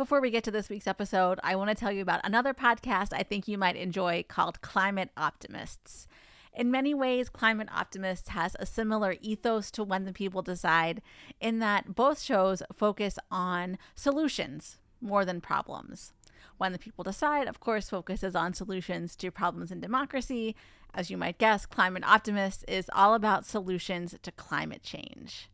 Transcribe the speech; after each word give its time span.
Before 0.00 0.22
we 0.22 0.30
get 0.30 0.44
to 0.44 0.50
this 0.50 0.70
week's 0.70 0.86
episode, 0.86 1.38
I 1.42 1.56
want 1.56 1.68
to 1.68 1.74
tell 1.74 1.92
you 1.92 2.00
about 2.00 2.22
another 2.24 2.54
podcast 2.54 3.12
I 3.12 3.22
think 3.22 3.46
you 3.46 3.58
might 3.58 3.76
enjoy 3.76 4.24
called 4.26 4.62
Climate 4.62 5.10
Optimists. 5.14 6.08
In 6.54 6.70
many 6.70 6.94
ways, 6.94 7.28
Climate 7.28 7.68
Optimists 7.70 8.30
has 8.30 8.56
a 8.58 8.64
similar 8.64 9.16
ethos 9.20 9.70
to 9.72 9.84
When 9.84 10.06
the 10.06 10.14
People 10.14 10.40
Decide, 10.40 11.02
in 11.38 11.58
that 11.58 11.94
both 11.94 12.18
shows 12.18 12.62
focus 12.74 13.18
on 13.30 13.76
solutions 13.94 14.78
more 15.02 15.26
than 15.26 15.42
problems. 15.42 16.14
When 16.56 16.72
the 16.72 16.78
People 16.78 17.04
Decide, 17.04 17.46
of 17.46 17.60
course, 17.60 17.90
focuses 17.90 18.34
on 18.34 18.54
solutions 18.54 19.14
to 19.16 19.30
problems 19.30 19.70
in 19.70 19.80
democracy. 19.80 20.56
As 20.94 21.10
you 21.10 21.18
might 21.18 21.36
guess, 21.36 21.66
Climate 21.66 22.04
Optimists 22.06 22.64
is 22.66 22.88
all 22.94 23.12
about 23.12 23.44
solutions 23.44 24.14
to 24.22 24.32
climate 24.32 24.82
change. 24.82 25.50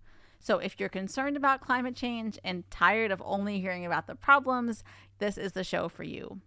So, 0.46 0.58
if 0.58 0.78
you're 0.78 0.88
concerned 0.88 1.36
about 1.36 1.60
climate 1.60 1.96
change 1.96 2.38
and 2.44 2.70
tired 2.70 3.10
of 3.10 3.20
only 3.24 3.60
hearing 3.60 3.84
about 3.84 4.06
the 4.06 4.14
problems, 4.14 4.84
this 5.18 5.36
is 5.36 5.54
the 5.54 5.64
show 5.64 5.88
for 5.88 6.04
you. 6.04 6.40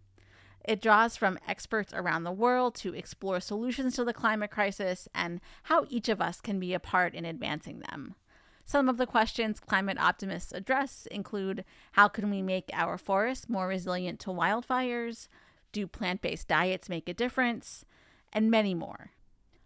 It 0.63 0.81
draws 0.81 1.17
from 1.17 1.37
experts 1.49 1.91
around 1.93 2.23
the 2.23 2.31
world 2.31 2.75
to 2.75 2.95
explore 2.95 3.41
solutions 3.41 3.97
to 3.97 4.05
the 4.05 4.13
climate 4.13 4.51
crisis 4.51 5.09
and 5.13 5.41
how 5.63 5.85
each 5.89 6.07
of 6.07 6.21
us 6.21 6.39
can 6.39 6.61
be 6.61 6.73
a 6.73 6.79
part 6.79 7.13
in 7.13 7.25
advancing 7.25 7.81
them. 7.81 8.15
Some 8.63 8.87
of 8.87 8.95
the 8.95 9.05
questions 9.05 9.59
climate 9.59 9.99
optimists 9.99 10.53
address 10.53 11.05
include 11.11 11.65
how 11.91 12.07
can 12.07 12.29
we 12.29 12.41
make 12.41 12.69
our 12.71 12.97
forests 12.97 13.49
more 13.49 13.67
resilient 13.67 14.21
to 14.21 14.29
wildfires? 14.29 15.27
Do 15.73 15.85
plant 15.87 16.21
based 16.21 16.47
diets 16.47 16.87
make 16.87 17.09
a 17.09 17.13
difference? 17.13 17.83
And 18.31 18.49
many 18.49 18.73
more. 18.73 19.11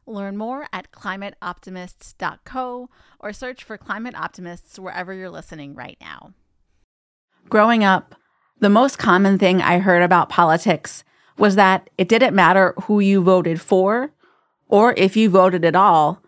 Learn 0.05 0.37
more 0.37 0.67
at 0.73 0.91
climateoptimists.co 0.91 2.89
or 3.19 3.33
search 3.33 3.63
for 3.63 3.77
Climate 3.77 4.15
Optimists 4.15 4.77
wherever 4.77 5.13
you're 5.13 5.29
listening 5.29 5.75
right 5.75 5.97
now. 6.01 6.33
Growing 7.49 7.83
up, 7.83 8.15
the 8.59 8.69
most 8.69 8.97
common 8.97 9.37
thing 9.37 9.61
I 9.61 9.79
heard 9.79 10.01
about 10.01 10.29
politics 10.29 11.03
was 11.37 11.55
that 11.55 11.89
it 11.97 12.07
didn't 12.09 12.35
matter 12.35 12.73
who 12.83 12.99
you 12.99 13.21
voted 13.21 13.59
for 13.61 14.11
or 14.67 14.93
if 14.97 15.15
you 15.15 15.29
voted 15.29 15.65
at 15.65 15.75
all 15.75 16.21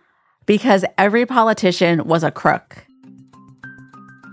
because 0.46 0.86
every 0.98 1.26
politician 1.26 2.08
was 2.08 2.24
a 2.24 2.32
crook. 2.32 2.86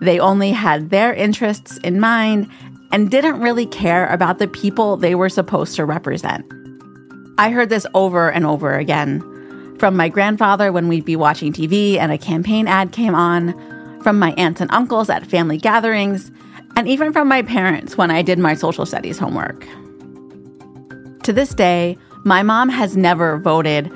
They 0.00 0.18
only 0.18 0.50
had 0.50 0.90
their 0.90 1.14
interests 1.14 1.78
in 1.78 2.00
mind 2.00 2.50
and 2.90 3.10
didn't 3.10 3.40
really 3.40 3.66
care 3.66 4.06
about 4.08 4.38
the 4.38 4.48
people 4.48 4.96
they 4.96 5.14
were 5.14 5.28
supposed 5.28 5.76
to 5.76 5.84
represent. 5.84 6.44
I 7.38 7.50
heard 7.50 7.70
this 7.70 7.86
over 7.94 8.30
and 8.30 8.44
over 8.44 8.76
again 8.76 9.22
from 9.82 9.96
my 9.96 10.08
grandfather 10.08 10.70
when 10.70 10.86
we'd 10.86 11.04
be 11.04 11.16
watching 11.16 11.52
TV 11.52 11.96
and 11.96 12.12
a 12.12 12.16
campaign 12.16 12.68
ad 12.68 12.92
came 12.92 13.16
on, 13.16 13.52
from 14.00 14.16
my 14.16 14.30
aunts 14.34 14.60
and 14.60 14.70
uncles 14.70 15.10
at 15.10 15.26
family 15.26 15.58
gatherings, 15.58 16.30
and 16.76 16.86
even 16.86 17.12
from 17.12 17.26
my 17.26 17.42
parents 17.42 17.98
when 17.98 18.08
I 18.08 18.22
did 18.22 18.38
my 18.38 18.54
social 18.54 18.86
studies 18.86 19.18
homework. 19.18 19.66
To 21.24 21.32
this 21.32 21.52
day, 21.52 21.98
my 22.24 22.44
mom 22.44 22.68
has 22.68 22.96
never 22.96 23.38
voted, 23.38 23.90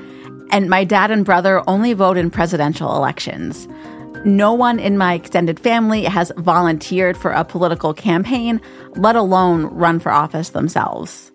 and 0.51 0.69
my 0.69 0.83
dad 0.83 1.13
and 1.13 1.25
brother 1.25 1.63
only 1.69 1.93
vote 1.93 2.17
in 2.17 2.33
presidential 2.33 2.97
elections. 2.97 3.69
No 4.25 4.53
one 4.55 4.81
in 4.81 4.99
my 4.99 5.15
extended 5.15 5.61
family 5.61 6.03
has 6.03 6.33
volunteered 6.37 7.17
for 7.17 7.31
a 7.31 7.45
political 7.45 7.95
campaign, 7.95 8.61
let 8.97 9.15
alone 9.15 9.67
run 9.67 10.01
for 10.01 10.11
office 10.11 10.49
themselves. 10.49 11.31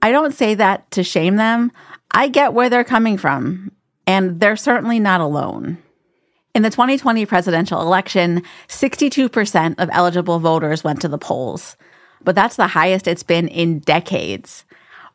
I 0.00 0.12
don't 0.12 0.32
say 0.32 0.54
that 0.54 0.88
to 0.92 1.02
shame 1.02 1.34
them. 1.34 1.72
I 2.10 2.28
get 2.28 2.54
where 2.54 2.70
they're 2.70 2.84
coming 2.84 3.18
from, 3.18 3.72
and 4.06 4.40
they're 4.40 4.56
certainly 4.56 4.98
not 4.98 5.20
alone. 5.20 5.78
In 6.54 6.62
the 6.62 6.70
2020 6.70 7.26
presidential 7.26 7.80
election, 7.80 8.42
62% 8.68 9.74
of 9.78 9.90
eligible 9.92 10.40
voters 10.40 10.82
went 10.82 11.00
to 11.02 11.08
the 11.08 11.18
polls, 11.18 11.76
but 12.24 12.34
that's 12.34 12.56
the 12.56 12.68
highest 12.68 13.06
it's 13.06 13.22
been 13.22 13.48
in 13.48 13.80
decades. 13.80 14.64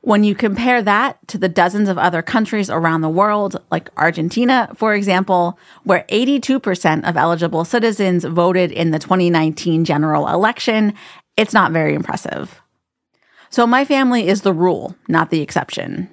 When 0.02 0.24
you 0.24 0.36
compare 0.36 0.82
that 0.82 1.18
to 1.30 1.38
the 1.38 1.50
dozens 1.50 1.90
of 1.90 1.98
other 1.98 2.22
countries 2.22 2.70
around 2.70 3.02
the 3.02 3.10
world, 3.10 3.62
like 3.72 3.90
Argentina, 3.98 4.70
for 4.76 4.94
example, 4.94 5.58
where 5.86 6.06
82% 6.10 7.08
of 7.08 7.18
eligible 7.18 7.66
citizens 7.66 8.26
voted 8.26 8.72
in 8.72 8.92
the 8.92 9.00
2019 9.00 9.86
general 9.86 10.28
election, 10.28 10.94
it's 11.38 11.54
not 11.54 11.72
very 11.72 11.94
impressive. 11.94 12.62
So 13.50 13.66
my 13.66 13.86
family 13.86 14.28
is 14.28 14.42
the 14.42 14.54
rule, 14.54 14.96
not 15.08 15.30
the 15.30 15.42
exception. 15.42 16.10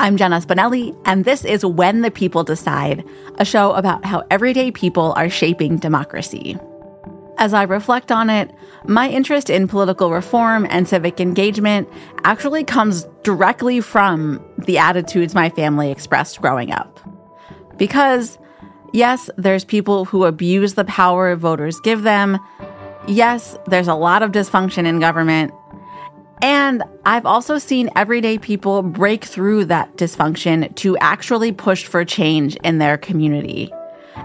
I'm 0.00 0.16
Jenna 0.16 0.40
Spinelli, 0.40 0.98
and 1.04 1.26
this 1.26 1.44
is 1.44 1.62
When 1.62 2.00
the 2.00 2.10
People 2.10 2.42
Decide, 2.42 3.06
a 3.36 3.44
show 3.44 3.72
about 3.72 4.02
how 4.02 4.24
everyday 4.30 4.70
people 4.70 5.12
are 5.12 5.28
shaping 5.28 5.76
democracy. 5.76 6.56
As 7.36 7.52
I 7.52 7.64
reflect 7.64 8.10
on 8.10 8.30
it, 8.30 8.50
my 8.86 9.10
interest 9.10 9.50
in 9.50 9.68
political 9.68 10.10
reform 10.10 10.66
and 10.70 10.88
civic 10.88 11.20
engagement 11.20 11.86
actually 12.24 12.64
comes 12.64 13.06
directly 13.24 13.82
from 13.82 14.42
the 14.56 14.78
attitudes 14.78 15.34
my 15.34 15.50
family 15.50 15.90
expressed 15.90 16.40
growing 16.40 16.72
up. 16.72 16.98
Because, 17.76 18.38
yes, 18.94 19.28
there's 19.36 19.66
people 19.66 20.06
who 20.06 20.24
abuse 20.24 20.76
the 20.76 20.86
power 20.86 21.36
voters 21.36 21.78
give 21.80 22.04
them. 22.04 22.38
Yes, 23.06 23.54
there's 23.66 23.88
a 23.88 23.94
lot 23.94 24.22
of 24.22 24.32
dysfunction 24.32 24.86
in 24.86 24.98
government. 24.98 25.52
And 26.42 26.82
I've 27.04 27.26
also 27.26 27.58
seen 27.58 27.90
everyday 27.96 28.38
people 28.38 28.82
break 28.82 29.24
through 29.24 29.66
that 29.66 29.96
dysfunction 29.96 30.74
to 30.76 30.96
actually 30.98 31.52
push 31.52 31.84
for 31.84 32.04
change 32.04 32.56
in 32.56 32.78
their 32.78 32.96
community. 32.96 33.70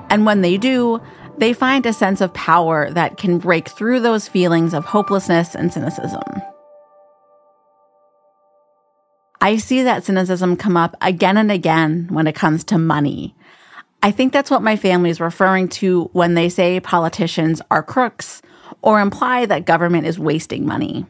And 0.09 0.25
when 0.25 0.41
they 0.41 0.57
do, 0.57 1.01
they 1.37 1.51
find 1.51 1.85
a 1.85 1.93
sense 1.93 2.21
of 2.21 2.33
power 2.33 2.89
that 2.91 3.17
can 3.17 3.37
break 3.37 3.67
through 3.69 3.99
those 3.99 4.27
feelings 4.27 4.73
of 4.73 4.85
hopelessness 4.85 5.55
and 5.55 5.73
cynicism. 5.73 6.23
I 9.41 9.57
see 9.57 9.83
that 9.83 10.05
cynicism 10.05 10.55
come 10.55 10.77
up 10.77 10.95
again 11.01 11.37
and 11.37 11.51
again 11.51 12.07
when 12.09 12.27
it 12.27 12.35
comes 12.35 12.63
to 12.65 12.77
money. 12.77 13.35
I 14.01 14.11
think 14.11 14.31
that's 14.31 14.49
what 14.49 14.61
my 14.63 14.75
family 14.75 15.09
is 15.09 15.19
referring 15.19 15.67
to 15.69 16.05
when 16.13 16.35
they 16.35 16.47
say 16.47 16.79
politicians 16.79 17.61
are 17.69 17.83
crooks 17.83 18.41
or 18.81 19.01
imply 19.01 19.45
that 19.45 19.65
government 19.65 20.07
is 20.07 20.17
wasting 20.17 20.65
money. 20.65 21.05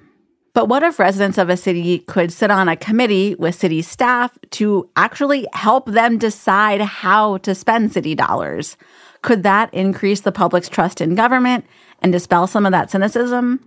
But 0.56 0.70
what 0.70 0.84
if 0.84 1.00
residents 1.00 1.38
of 1.38 1.50
a 1.50 1.58
city 1.58 2.00
could 2.00 2.32
sit 2.32 2.50
on 2.50 2.70
a 2.70 2.78
committee 2.78 3.36
with 3.36 3.56
city 3.56 3.82
staff 3.82 4.38
to 4.52 4.90
actually 4.96 5.46
help 5.52 5.86
them 5.86 6.18
decide 6.18 6.80
how 6.80 7.40
to 7.40 7.54
spend 7.54 7.92
city 7.92 8.16
dollars? 8.16 8.78
Could 9.22 9.44
that 9.44 9.72
increase 9.74 10.22
the 10.22 10.32
public's 10.32 10.70
trust 10.70 11.02
in 11.02 11.14
government 11.14 11.66
and 12.02 12.14
dispel 12.14 12.48
some 12.48 12.66
of 12.66 12.72
that 12.72 12.90
cynicism? 12.90 13.60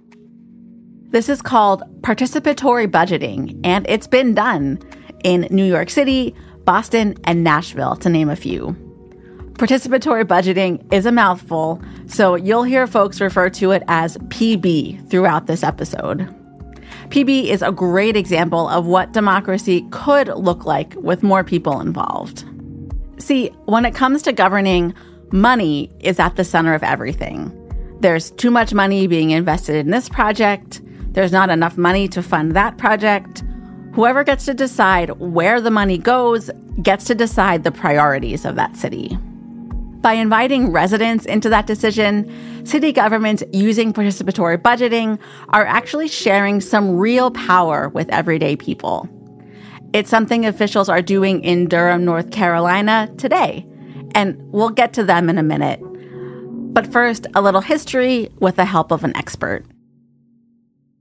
This 1.11 1.29
is 1.29 1.43
called 1.43 1.83
participatory 2.01 2.87
budgeting, 2.91 3.61
and 3.65 3.85
it's 3.87 4.07
been 4.07 4.35
done 4.35 4.79
in 5.23 5.47
New 5.51 5.67
York 5.67 5.91
City, 5.91 6.35
Boston, 6.65 7.17
and 7.25 7.45
Nashville, 7.45 7.97
to 7.97 8.09
name 8.09 8.31
a 8.31 8.37
few. 8.37 8.69
Participatory 9.55 10.25
budgeting 10.25 10.91
is 10.91 11.05
a 11.05 11.13
mouthful, 11.13 11.83
so 12.07 12.35
you'll 12.35 12.63
hear 12.63 12.87
folks 12.87 13.21
refer 13.21 13.51
to 13.51 13.73
it 13.73 13.83
as 13.89 14.17
PB 14.29 15.11
throughout 15.11 15.47
this 15.47 15.63
episode. 15.63 16.35
PB 17.09 17.47
is 17.47 17.63
a 17.63 17.73
great 17.73 18.17
example 18.17 18.69
of 18.69 18.87
what 18.87 19.13
democracy 19.13 19.87
could 19.91 20.29
look 20.29 20.67
like 20.67 20.95
with 20.97 21.23
more 21.23 21.43
people 21.43 21.81
involved. 21.81 22.45
See, 23.19 23.49
when 23.65 23.85
it 23.85 23.95
comes 23.95 24.23
to 24.23 24.33
governing, 24.33 24.95
money 25.33 25.91
is 26.01 26.19
at 26.19 26.37
the 26.37 26.45
center 26.45 26.75
of 26.75 26.83
everything. 26.83 27.55
There's 28.01 28.31
too 28.33 28.51
much 28.51 28.75
money 28.75 29.07
being 29.07 29.31
invested 29.31 29.77
in 29.77 29.91
this 29.91 30.09
project, 30.09 30.83
there's 31.13 31.33
not 31.33 31.51
enough 31.51 31.77
money 31.77 32.07
to 32.09 32.23
fund 32.23 32.55
that 32.55 32.79
project. 32.79 33.43
Whoever 33.95 34.23
gets 34.23 34.45
to 34.45 34.55
decide 34.55 35.11
where 35.19 35.61
the 35.61 35.71
money 35.71 35.99
goes 35.99 36.51
gets 36.83 37.07
to 37.07 37.15
decide 37.15 37.65
the 37.65 37.73
priorities 37.73 38.45
of 38.45 38.55
that 38.55 38.77
city. 38.77 39.19
By 40.01 40.13
inviting 40.13 40.71
residents 40.71 41.27
into 41.27 41.49
that 41.49 41.67
decision, 41.67 42.65
city 42.65 42.93
governments 42.93 43.43
using 43.53 43.93
participatory 43.93 44.57
budgeting 44.57 45.19
are 45.49 45.67
actually 45.67 46.07
sharing 46.07 46.61
some 46.61 46.97
real 46.97 47.33
power 47.33 47.89
with 47.89 48.09
everyday 48.11 48.55
people. 48.55 49.09
It's 49.93 50.09
something 50.09 50.47
officials 50.47 50.89
are 50.89 51.03
doing 51.03 51.43
in 51.43 51.67
Durham, 51.67 52.05
North 52.05 52.31
Carolina 52.31 53.13
today, 53.19 53.67
and 54.15 54.37
we'll 54.53 54.71
get 54.71 54.93
to 54.95 55.05
them 55.05 55.29
in 55.29 55.37
a 55.37 55.43
minute. 55.43 55.81
But 55.83 56.93
first, 56.93 57.27
a 57.35 57.43
little 57.43 57.61
history 57.61 58.29
with 58.39 58.55
the 58.57 58.67
help 58.67 58.93
of 58.93 59.03
an 59.03 59.17
expert. 59.17 59.65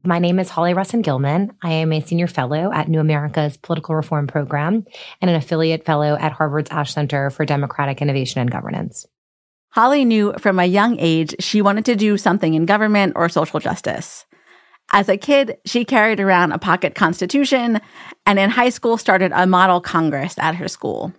My 0.07 0.19
name 0.19 0.39
is 0.39 0.49
Hollie 0.49 0.73
Russon 0.73 1.01
Gilman. 1.01 1.51
I 1.61 1.73
am 1.73 1.91
a 1.91 1.99
senior 1.99 2.27
fellow 2.27 2.71
at 2.71 2.87
New 2.87 3.01
America's 3.01 3.57
Political 3.57 3.93
Reform 3.93 4.25
Program 4.25 4.85
and 5.19 5.29
an 5.29 5.35
affiliate 5.35 5.83
fellow 5.83 6.15
at 6.15 6.31
Harvard's 6.31 6.71
Ash 6.71 6.93
Center 6.93 7.29
for 7.29 7.43
Democratic 7.43 8.01
Innovation 8.01 8.39
and 8.39 8.49
Governance. 8.49 9.05
Hollie 9.71 10.05
knew 10.05 10.31
from 10.39 10.59
a 10.59 10.65
young 10.65 10.97
age 10.97 11.35
she 11.41 11.61
wanted 11.61 11.83
to 11.83 11.97
do 11.97 12.17
something 12.17 12.53
in 12.53 12.65
government 12.65 13.17
or 13.17 13.27
social 13.27 13.59
justice. 13.59 14.25
As 14.93 15.09
a 15.09 15.17
kid, 15.17 15.57
she 15.65 15.83
carried 15.83 16.21
around 16.21 16.53
a 16.53 16.57
pocket 16.57 16.95
constitution 16.95 17.81
and 18.25 18.39
in 18.39 18.49
high 18.49 18.69
school 18.69 18.97
started 18.97 19.33
a 19.35 19.45
model 19.45 19.81
congress 19.81 20.35
at 20.37 20.55
her 20.55 20.69
school. 20.69 21.11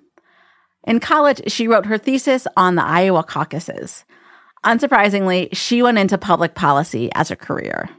In 0.85 0.99
college, 0.99 1.43
she 1.53 1.69
wrote 1.69 1.85
her 1.85 1.99
thesis 1.99 2.47
on 2.57 2.77
the 2.77 2.85
Iowa 2.85 3.23
caucuses. 3.23 4.07
Unsurprisingly, 4.65 5.51
she 5.53 5.83
went 5.83 5.99
into 5.99 6.17
public 6.17 6.55
policy 6.55 7.11
as 7.15 7.31
a 7.31 7.37
career. 7.37 7.91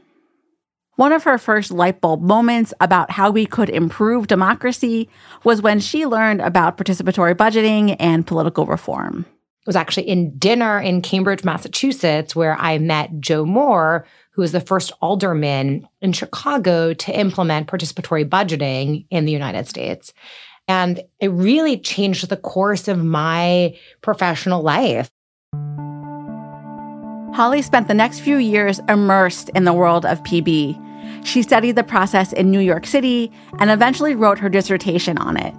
One 1.00 1.12
of 1.12 1.24
her 1.24 1.38
first 1.38 1.70
light 1.70 2.02
bulb 2.02 2.20
moments 2.20 2.74
about 2.78 3.10
how 3.10 3.30
we 3.30 3.46
could 3.46 3.70
improve 3.70 4.26
democracy 4.26 5.08
was 5.44 5.62
when 5.62 5.80
she 5.80 6.04
learned 6.04 6.42
about 6.42 6.76
participatory 6.76 7.34
budgeting 7.34 7.96
and 7.98 8.26
political 8.26 8.66
reform. 8.66 9.24
It 9.62 9.66
was 9.66 9.76
actually 9.76 10.10
in 10.10 10.36
dinner 10.36 10.78
in 10.78 11.00
Cambridge, 11.00 11.42
Massachusetts, 11.42 12.36
where 12.36 12.54
I 12.58 12.76
met 12.76 13.18
Joe 13.18 13.46
Moore, 13.46 14.04
who 14.32 14.42
was 14.42 14.52
the 14.52 14.60
first 14.60 14.92
alderman 15.00 15.88
in 16.02 16.12
Chicago 16.12 16.92
to 16.92 17.18
implement 17.18 17.68
participatory 17.68 18.28
budgeting 18.28 19.06
in 19.08 19.24
the 19.24 19.32
United 19.32 19.68
States. 19.68 20.12
And 20.68 21.00
it 21.18 21.28
really 21.28 21.78
changed 21.78 22.28
the 22.28 22.36
course 22.36 22.88
of 22.88 23.02
my 23.02 23.74
professional 24.02 24.60
life. 24.60 25.10
Hollie 27.32 27.62
spent 27.62 27.88
the 27.88 27.94
next 27.94 28.20
few 28.20 28.36
years 28.36 28.80
immersed 28.86 29.48
in 29.54 29.64
the 29.64 29.72
world 29.72 30.04
of 30.04 30.22
PB 30.24 30.88
she 31.24 31.42
studied 31.42 31.76
the 31.76 31.84
process 31.84 32.32
in 32.32 32.50
New 32.50 32.60
York 32.60 32.86
City 32.86 33.30
and 33.58 33.70
eventually 33.70 34.14
wrote 34.14 34.38
her 34.38 34.48
dissertation 34.48 35.18
on 35.18 35.36
it. 35.36 35.54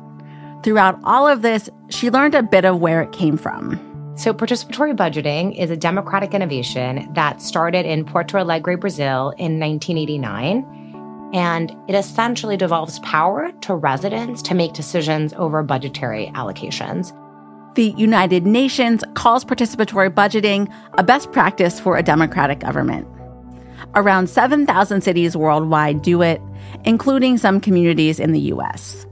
Throughout 0.64 1.00
all 1.04 1.28
of 1.28 1.42
this, 1.42 1.70
she 1.90 2.10
learned 2.10 2.36
a 2.36 2.44
bit 2.44 2.66
of 2.66 2.80
where 2.80 3.02
it 3.02 3.12
came 3.12 3.38
from. 3.38 3.88
So, 4.16 4.34
participatory 4.34 4.96
budgeting 4.96 5.58
is 5.58 5.72
a 5.72 5.78
democratic 5.78 6.34
innovation 6.34 7.12
that 7.14 7.42
started 7.42 7.86
in 7.86 8.06
Porto 8.06 8.38
Alegre, 8.38 8.78
Brazil 8.78 9.30
in 9.38 9.60
1989. 9.60 11.32
And 11.34 11.76
it 11.88 11.96
essentially 11.96 12.58
devolves 12.58 13.00
power 13.00 13.52
to 13.62 13.74
residents 13.74 14.42
to 14.44 14.54
make 14.54 14.74
decisions 14.74 15.34
over 15.38 15.64
budgetary 15.64 16.28
allocations. 16.36 17.18
The 17.76 17.94
United 17.98 18.46
Nations 18.46 19.02
calls 19.14 19.46
participatory 19.46 20.10
budgeting 20.10 20.72
a 20.98 21.04
best 21.04 21.32
practice 21.32 21.80
for 21.80 21.96
a 21.96 22.04
democratic 22.04 22.60
government. 22.60 23.08
Around 23.96 24.30
7,000 24.30 25.02
cities 25.02 25.36
worldwide 25.36 26.02
do 26.02 26.22
it, 26.22 26.42
including 26.86 27.38
some 27.38 27.60
communities 27.60 28.20
in 28.20 28.32
the 28.32 28.40
US. 28.54 29.06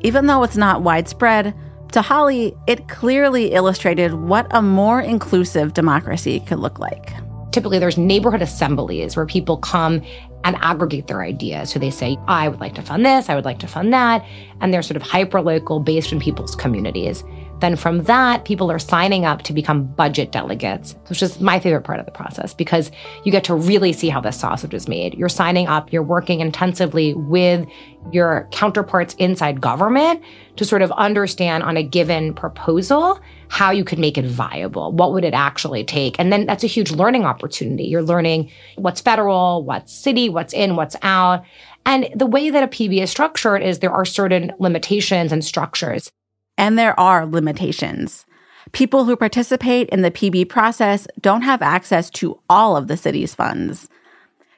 Even 0.00 0.26
though 0.26 0.42
it's 0.42 0.56
not 0.56 0.82
widespread, 0.82 1.54
to 1.92 2.00
Hollie, 2.00 2.56
it 2.66 2.88
clearly 2.88 3.52
illustrated 3.52 4.14
what 4.14 4.46
a 4.50 4.62
more 4.62 5.00
inclusive 5.00 5.74
democracy 5.74 6.40
could 6.40 6.58
look 6.58 6.78
like. 6.78 7.12
Typically, 7.52 7.78
there's 7.78 7.98
neighborhood 7.98 8.40
assemblies 8.40 9.14
where 9.14 9.26
people 9.26 9.58
come 9.58 10.02
and 10.44 10.56
aggregate 10.60 11.06
their 11.06 11.22
ideas. 11.22 11.70
So 11.70 11.78
they 11.78 11.90
say, 11.90 12.16
I 12.26 12.48
would 12.48 12.60
like 12.60 12.74
to 12.76 12.82
fund 12.82 13.04
this, 13.04 13.28
I 13.28 13.34
would 13.34 13.44
like 13.44 13.58
to 13.60 13.68
fund 13.68 13.92
that. 13.92 14.24
And 14.60 14.72
they're 14.72 14.82
sort 14.82 14.96
of 14.96 15.02
hyper 15.02 15.40
local 15.42 15.80
based 15.80 16.12
in 16.12 16.18
people's 16.18 16.56
communities. 16.56 17.22
Then 17.62 17.76
from 17.76 18.02
that, 18.02 18.44
people 18.44 18.72
are 18.72 18.80
signing 18.80 19.24
up 19.24 19.42
to 19.42 19.52
become 19.52 19.84
budget 19.84 20.32
delegates, 20.32 20.96
which 21.06 21.22
is 21.22 21.40
my 21.40 21.60
favorite 21.60 21.82
part 21.82 22.00
of 22.00 22.06
the 22.06 22.10
process 22.10 22.52
because 22.52 22.90
you 23.22 23.30
get 23.30 23.44
to 23.44 23.54
really 23.54 23.92
see 23.92 24.08
how 24.08 24.20
this 24.20 24.36
sausage 24.36 24.74
is 24.74 24.88
made. 24.88 25.14
You're 25.14 25.28
signing 25.28 25.68
up, 25.68 25.92
you're 25.92 26.02
working 26.02 26.40
intensively 26.40 27.14
with 27.14 27.64
your 28.10 28.48
counterparts 28.50 29.14
inside 29.14 29.60
government 29.60 30.24
to 30.56 30.64
sort 30.64 30.82
of 30.82 30.90
understand 30.92 31.62
on 31.62 31.76
a 31.76 31.84
given 31.84 32.34
proposal 32.34 33.20
how 33.46 33.70
you 33.70 33.84
could 33.84 34.00
make 34.00 34.18
it 34.18 34.24
viable. 34.24 34.90
What 34.90 35.12
would 35.12 35.24
it 35.24 35.32
actually 35.32 35.84
take? 35.84 36.18
And 36.18 36.32
then 36.32 36.46
that's 36.46 36.64
a 36.64 36.66
huge 36.66 36.90
learning 36.90 37.24
opportunity. 37.24 37.84
You're 37.84 38.02
learning 38.02 38.50
what's 38.74 39.00
federal, 39.00 39.62
what's 39.62 39.92
city, 39.92 40.28
what's 40.28 40.52
in, 40.52 40.74
what's 40.74 40.96
out. 41.02 41.44
And 41.86 42.08
the 42.12 42.26
way 42.26 42.50
that 42.50 42.64
a 42.64 42.66
PB 42.66 43.00
is 43.00 43.10
structured 43.12 43.62
is 43.62 43.78
there 43.78 43.92
are 43.92 44.04
certain 44.04 44.50
limitations 44.58 45.30
and 45.30 45.44
structures. 45.44 46.10
And 46.58 46.78
there 46.78 46.98
are 46.98 47.26
limitations. 47.26 48.24
People 48.72 49.04
who 49.04 49.16
participate 49.16 49.88
in 49.90 50.02
the 50.02 50.10
PB 50.10 50.48
process 50.48 51.06
don't 51.20 51.42
have 51.42 51.62
access 51.62 52.08
to 52.10 52.38
all 52.48 52.76
of 52.76 52.86
the 52.86 52.96
city's 52.96 53.34
funds. 53.34 53.88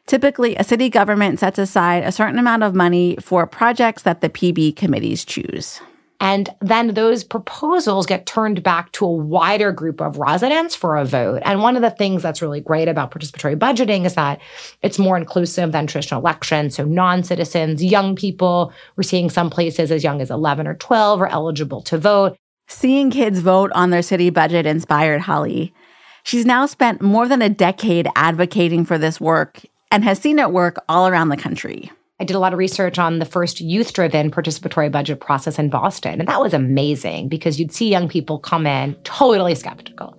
Typically, 0.06 0.55
a 0.56 0.64
city 0.64 0.91
government 0.91 1.41
sets 1.41 1.58
aside 1.58 2.05
a 2.05 2.12
certain 2.12 2.38
amount 2.38 2.62
of 2.62 2.75
money 2.75 3.17
for 3.20 3.46
projects 3.46 4.02
that 4.02 4.20
the 4.20 4.29
PB 4.29 4.76
committees 4.76 5.25
choose. 5.25 5.81
And 6.25 6.49
then 6.62 6.94
those 6.94 7.23
proposals 7.23 8.06
get 8.06 8.25
turned 8.25 8.62
back 8.62 8.91
to 8.93 9.05
a 9.05 9.12
wider 9.12 9.73
group 9.73 10.00
of 10.00 10.17
residents 10.17 10.75
for 10.75 10.97
a 10.97 11.05
vote. 11.05 11.43
And 11.44 11.61
one 11.61 11.76
of 11.76 11.82
the 11.82 11.91
things 11.91 12.23
that's 12.23 12.41
really 12.41 12.62
great 12.62 12.88
about 12.88 13.11
participatory 13.11 13.59
budgeting 13.59 14.06
is 14.06 14.15
that 14.15 14.41
it's 14.81 14.99
more 14.99 15.19
inclusive 15.19 15.73
than 15.73 15.87
traditional 15.87 16.23
elections. 16.23 16.76
So 16.76 16.87
non 16.87 17.25
citizens, 17.25 17.85
young 17.85 18.17
people, 18.17 18.73
we're 18.97 19.03
seeing 19.03 19.29
some 19.29 19.50
places 19.50 19.93
as 19.93 20.03
young 20.03 20.23
as 20.23 20.31
11 20.31 20.67
or 20.67 20.76
12 20.76 21.21
are 21.21 21.26
eligible 21.26 21.82
to 21.82 21.99
vote. 21.99 22.38
Seeing 22.69 23.11
kids 23.11 23.41
vote 23.41 23.71
on 23.75 23.91
their 23.91 24.00
city 24.00 24.31
budget 24.31 24.65
inspired 24.65 25.21
Hollie. 25.21 25.75
She's 26.23 26.47
now 26.47 26.65
spent 26.65 27.03
more 27.03 27.29
than 27.29 27.43
a 27.43 27.50
decade 27.50 28.09
advocating 28.17 28.87
for 28.87 28.97
this 28.97 29.21
work 29.21 29.61
and 29.91 30.03
has 30.05 30.21
seen 30.21 30.38
it 30.38 30.53
work 30.53 30.82
all 30.88 31.06
around 31.06 31.29
the 31.29 31.37
country. 31.37 31.93
I 32.20 32.25
did 32.25 32.37
a 32.37 32.38
lot 32.38 32.52
of 32.52 32.61
research 32.61 32.96
on 32.96 33.19
the 33.19 33.25
first 33.25 33.61
youth 33.61 33.93
driven 33.93 34.31
participatory 34.31 34.90
budget 34.90 35.19
process 35.19 35.58
in 35.58 35.69
Boston. 35.69 36.20
And 36.20 36.28
that 36.28 36.40
was 36.40 36.55
amazing 36.55 37.28
because 37.28 37.58
you'd 37.58 37.72
see 37.72 37.88
young 37.88 38.08
people 38.08 38.38
come 38.38 38.69
in 38.69 38.94
totally 39.02 39.56
skeptical, 39.56 40.16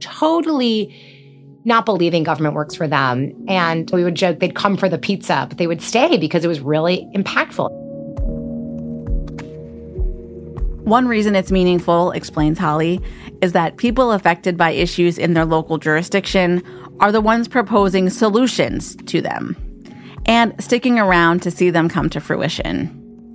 totally 0.00 0.94
not 1.64 1.86
believing 1.86 2.24
government 2.24 2.54
works 2.54 2.74
for 2.74 2.86
them. 2.86 3.32
And 3.48 3.90
we 3.90 4.04
would 4.04 4.16
joke 4.16 4.40
they'd 4.40 4.54
come 4.54 4.76
for 4.76 4.90
the 4.90 4.98
pizza, 4.98 5.46
but 5.48 5.56
they 5.56 5.66
would 5.66 5.80
stay 5.80 6.18
because 6.18 6.44
it 6.44 6.48
was 6.48 6.60
really 6.60 7.08
impactful. 7.14 7.70
One 10.84 11.08
reason 11.08 11.34
it's 11.34 11.50
meaningful, 11.50 12.10
explains 12.10 12.58
Hollie, 12.58 13.00
is 13.40 13.52
that 13.52 13.78
people 13.78 14.12
affected 14.12 14.58
by 14.58 14.72
issues 14.72 15.16
in 15.16 15.32
their 15.32 15.46
local 15.46 15.78
jurisdiction 15.78 16.62
are 17.00 17.10
the 17.10 17.22
ones 17.22 17.48
proposing 17.48 18.10
solutions 18.10 18.94
to 19.06 19.22
them 19.22 19.56
and 20.26 20.54
sticking 20.62 20.98
around 20.98 21.42
to 21.42 21.50
see 21.50 21.70
them 21.70 21.88
come 21.88 22.10
to 22.10 22.20
fruition. 22.20 22.86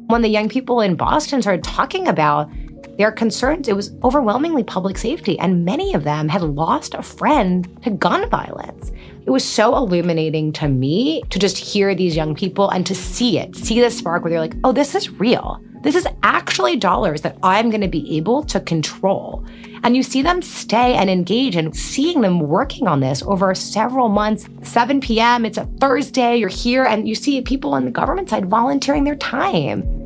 When 0.07 0.21
the 0.21 0.29
young 0.29 0.49
people 0.49 0.81
in 0.81 0.95
Boston 0.95 1.41
started 1.41 1.63
talking 1.63 2.07
about 2.07 2.49
their 2.97 3.11
concerns, 3.11 3.67
it 3.67 3.75
was 3.75 3.93
overwhelmingly 4.03 4.63
public 4.63 4.97
safety, 4.97 5.37
and 5.39 5.65
many 5.65 5.93
of 5.93 6.03
them 6.03 6.29
had 6.29 6.41
lost 6.41 6.93
a 6.93 7.01
friend 7.01 7.67
to 7.83 7.89
gun 7.89 8.29
violence. 8.29 8.91
It 9.25 9.31
was 9.31 9.43
so 9.43 9.75
illuminating 9.75 10.53
to 10.53 10.67
me 10.67 11.23
to 11.29 11.39
just 11.39 11.57
hear 11.57 11.93
these 11.93 12.15
young 12.15 12.35
people 12.35 12.69
and 12.69 12.85
to 12.85 12.95
see 12.95 13.39
it, 13.39 13.55
see 13.55 13.81
the 13.81 13.89
spark 13.91 14.23
where 14.23 14.29
they're 14.29 14.39
like, 14.39 14.55
oh, 14.63 14.71
this 14.71 14.95
is 14.95 15.09
real. 15.09 15.59
This 15.81 15.95
is 15.95 16.07
actually 16.23 16.77
dollars 16.77 17.21
that 17.21 17.37
I'm 17.43 17.69
going 17.69 17.81
to 17.81 17.87
be 17.87 18.17
able 18.17 18.43
to 18.45 18.59
control. 18.59 19.45
And 19.83 19.95
you 19.95 20.01
see 20.01 20.21
them 20.21 20.41
stay 20.41 20.95
and 20.95 21.09
engage 21.09 21.55
and 21.55 21.75
seeing 21.75 22.21
them 22.21 22.39
working 22.39 22.87
on 22.87 23.01
this 23.01 23.21
over 23.23 23.53
several 23.53 24.09
months. 24.09 24.47
7 24.63 24.99
p.m., 24.99 25.45
it's 25.45 25.59
a 25.59 25.65
Thursday, 25.79 26.37
you're 26.37 26.49
here, 26.49 26.85
and 26.85 27.07
you 27.07 27.13
see 27.13 27.41
people 27.41 27.73
on 27.73 27.85
the 27.85 27.91
government 27.91 28.29
side 28.29 28.49
volunteering 28.49 29.03
their 29.03 29.15
time. 29.15 30.04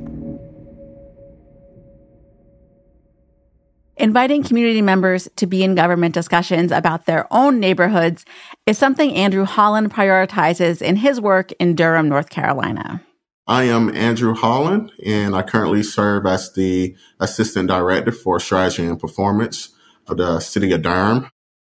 Inviting 4.00 4.44
community 4.44 4.82
members 4.82 5.28
to 5.36 5.46
be 5.46 5.62
in 5.62 5.76
government 5.76 6.14
discussions 6.14 6.72
about 6.72 7.06
their 7.06 7.28
own 7.32 7.60
neighborhoods 7.60 8.24
is 8.66 8.78
something 8.78 9.14
Andrew 9.14 9.44
Holland 9.44 9.94
prioritizes 9.94 10.82
in 10.82 10.96
his 10.96 11.20
work 11.20 11.52
in 11.60 11.76
Durham, 11.76 12.08
North 12.08 12.30
Carolina. 12.30 13.04
I 13.46 13.66
am 13.66 13.94
Andrew 13.94 14.34
Holland, 14.36 14.94
and 15.06 15.36
I 15.36 15.42
currently 15.42 15.84
serve 15.84 16.26
as 16.26 16.54
the 16.54 16.96
Assistant 17.20 17.68
Director 17.68 18.14
for 18.14 18.40
Strategy 18.40 18.86
and 18.86 18.98
Performance 18.98 19.76
of 20.08 20.16
the 20.16 20.40
City 20.40 20.72
of 20.72 20.82
Durham. 20.82 21.30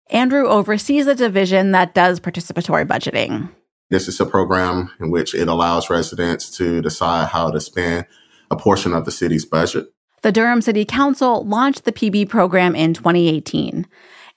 Andrew 0.09 0.49
oversees 0.49 1.07
a 1.07 1.15
division 1.15 1.73
that 1.73 1.93
does 1.93 2.21
participatory 2.21 2.87
budgeting. 2.87 3.51
This 3.91 4.09
is 4.09 4.19
a 4.19 4.25
program 4.25 4.91
in 4.99 5.11
which 5.11 5.35
it 5.35 5.49
allows 5.49 5.91
residents 5.91 6.57
to 6.57 6.81
decide 6.81 7.29
how 7.29 7.51
to 7.51 7.61
spend 7.61 8.07
a 8.51 8.57
portion 8.57 8.95
of 8.95 9.05
the 9.05 9.13
city's 9.13 9.45
budget. 9.45 9.94
The 10.25 10.33
Durham 10.33 10.63
City 10.63 10.87
Council 10.87 11.45
launched 11.45 11.85
the 11.85 11.93
PB 11.93 12.31
program 12.31 12.75
in 12.75 12.95
2018. 12.95 13.87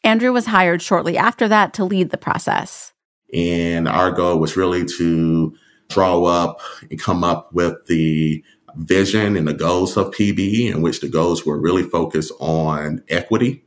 Andrew 0.04 0.34
was 0.34 0.48
hired 0.48 0.82
shortly 0.82 1.18
after 1.18 1.48
that 1.48 1.74
to 1.76 1.86
lead 1.86 2.10
the 2.10 2.18
process. 2.18 2.92
And 3.34 3.88
our 3.88 4.12
goal 4.12 4.38
was 4.38 4.58
really 4.58 4.84
to 4.98 5.56
draw 5.88 6.26
up 6.26 6.60
and 6.92 7.00
come 7.00 7.24
up 7.24 7.54
with 7.54 7.86
the 7.86 8.44
vision 8.76 9.38
and 9.38 9.48
the 9.48 9.54
goals 9.54 9.96
of 9.96 10.12
PB, 10.12 10.74
in 10.74 10.82
which 10.82 11.00
the 11.00 11.08
goals 11.08 11.46
were 11.46 11.58
really 11.58 11.84
focused 11.84 12.34
on 12.42 13.02
equity, 13.08 13.64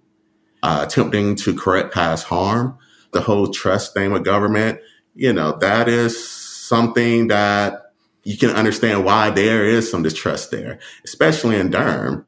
uh, 0.63 0.85
attempting 0.87 1.37
to 1.37 1.57
correct 1.57 1.95
past 1.95 2.27
harm, 2.27 2.77
the 3.15 3.23
whole 3.23 3.47
trust 3.47 3.95
thing 3.95 4.13
with 4.13 4.27
government. 4.27 4.79
You 5.15 5.33
know, 5.33 5.57
that 5.61 5.89
is 5.89 6.23
something 6.23 7.29
that 7.29 7.90
you 8.23 8.37
can 8.37 8.51
understand 8.51 9.05
why 9.05 9.31
there 9.31 9.65
is 9.65 9.91
some 9.91 10.03
distrust 10.03 10.51
there, 10.51 10.79
especially 11.05 11.57
in 11.57 11.71
Durham. 11.71 12.27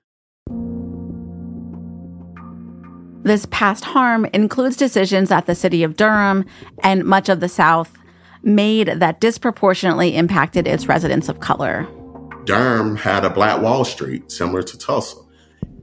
This 3.25 3.47
past 3.51 3.85
harm 3.85 4.27
includes 4.33 4.77
decisions 4.77 5.29
that 5.29 5.47
the 5.47 5.55
city 5.55 5.85
of 5.85 5.97
Durham 5.97 6.45
and 6.83 7.05
much 7.05 7.29
of 7.29 7.41
the 7.41 7.49
South 7.49 7.97
made 8.43 8.89
that 8.89 9.21
disproportionately 9.21 10.17
impacted 10.17 10.67
its 10.67 10.89
residents 10.89 11.29
of 11.29 11.39
color. 11.39 11.87
Durham 12.45 12.97
had 12.97 13.25
a 13.25 13.31
Black 13.31 13.63
Wall 13.63 13.85
Street, 13.85 14.33
similar 14.33 14.63
to 14.65 14.77
Tulsa. 14.77 15.17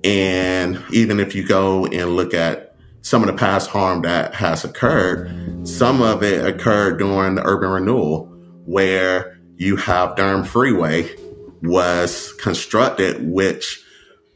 And 0.04 0.84
even 0.92 1.22
if 1.22 1.34
you 1.34 1.48
go 1.48 1.86
and 1.86 2.16
look 2.16 2.34
at 2.34 2.76
some 3.02 3.24
of 3.24 3.28
the 3.28 3.34
past 3.34 3.70
harm 3.70 4.02
that 4.02 4.36
has 4.36 4.66
occurred, 4.66 5.66
some 5.66 6.02
of 6.02 6.22
it 6.24 6.46
occurred 6.46 6.98
during 7.00 7.36
the 7.36 7.46
urban 7.46 7.70
renewal 7.70 8.26
where 8.66 9.39
you 9.60 9.76
have 9.76 10.16
Durham 10.16 10.46
Freeway 10.46 11.14
was 11.62 12.32
constructed, 12.40 13.30
which 13.30 13.84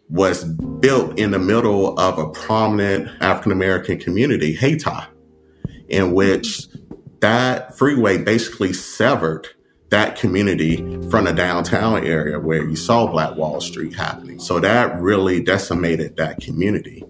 was 0.10 0.44
built 0.44 1.18
in 1.18 1.32
the 1.32 1.40
middle 1.40 1.98
of 1.98 2.20
a 2.20 2.30
prominent 2.30 3.10
African 3.22 3.54
American 3.54 3.98
community, 3.98 4.54
Hayti, 4.54 4.92
in 5.88 6.12
which 6.12 6.68
that 7.22 7.78
freeway 7.78 8.18
basically 8.18 8.74
severed 8.74 9.48
that 9.92 10.18
community 10.18 10.78
from 11.10 11.24
the 11.24 11.32
downtown 11.32 12.06
area 12.06 12.38
where 12.38 12.68
you 12.68 12.76
saw 12.76 13.08
Black 13.08 13.38
Wall 13.38 13.62
Street 13.62 13.96
happening. 13.96 14.40
So 14.40 14.60
that 14.60 15.00
really 15.00 15.42
decimated 15.42 16.18
that 16.18 16.42
community. 16.42 17.02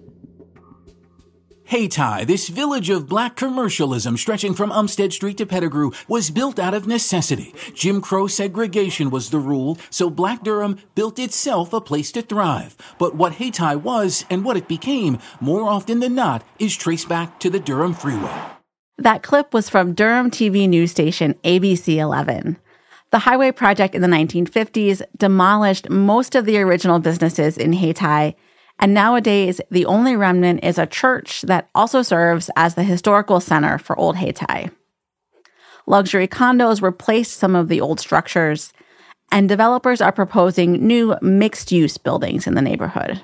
Hayti, 1.74 2.24
this 2.24 2.50
village 2.50 2.88
of 2.88 3.08
black 3.08 3.34
commercialism 3.34 4.16
stretching 4.16 4.54
from 4.54 4.70
Umstead 4.70 5.12
Street 5.12 5.36
to 5.38 5.44
Pettigrew, 5.44 5.90
was 6.06 6.30
built 6.30 6.60
out 6.60 6.72
of 6.72 6.86
necessity. 6.86 7.52
Jim 7.74 8.00
Crow 8.00 8.28
segregation 8.28 9.10
was 9.10 9.30
the 9.30 9.40
rule, 9.40 9.76
so 9.90 10.08
Black 10.08 10.44
Durham 10.44 10.78
built 10.94 11.18
itself 11.18 11.72
a 11.72 11.80
place 11.80 12.12
to 12.12 12.22
thrive. 12.22 12.76
But 12.96 13.16
what 13.16 13.32
Hayti 13.32 13.74
was 13.74 14.24
and 14.30 14.44
what 14.44 14.56
it 14.56 14.68
became, 14.68 15.18
more 15.40 15.68
often 15.68 15.98
than 15.98 16.14
not, 16.14 16.44
is 16.60 16.76
traced 16.76 17.08
back 17.08 17.40
to 17.40 17.50
the 17.50 17.58
Durham 17.58 17.92
Freeway. 17.92 18.32
That 18.96 19.24
clip 19.24 19.52
was 19.52 19.68
from 19.68 19.94
Durham 19.94 20.30
TV 20.30 20.68
news 20.68 20.92
station 20.92 21.34
ABC 21.42 21.96
11. 21.96 22.56
The 23.10 23.18
highway 23.18 23.50
project 23.50 23.96
in 23.96 24.00
the 24.00 24.06
1950s 24.06 25.02
demolished 25.16 25.90
most 25.90 26.36
of 26.36 26.44
the 26.44 26.58
original 26.58 27.00
businesses 27.00 27.58
in 27.58 27.72
Hayti 27.72 28.36
and 28.78 28.92
nowadays, 28.92 29.60
the 29.70 29.86
only 29.86 30.16
remnant 30.16 30.64
is 30.64 30.78
a 30.78 30.86
church 30.86 31.42
that 31.42 31.68
also 31.74 32.02
serves 32.02 32.50
as 32.56 32.74
the 32.74 32.82
historical 32.82 33.40
center 33.40 33.78
for 33.78 33.98
Old 33.98 34.16
Hayti. 34.16 34.70
Luxury 35.86 36.26
condos 36.26 36.82
replaced 36.82 37.36
some 37.36 37.54
of 37.54 37.68
the 37.68 37.80
old 37.80 38.00
structures, 38.00 38.72
and 39.30 39.48
developers 39.48 40.00
are 40.00 40.12
proposing 40.12 40.86
new 40.86 41.16
mixed 41.20 41.72
use 41.72 41.98
buildings 41.98 42.46
in 42.46 42.54
the 42.54 42.62
neighborhood. 42.62 43.20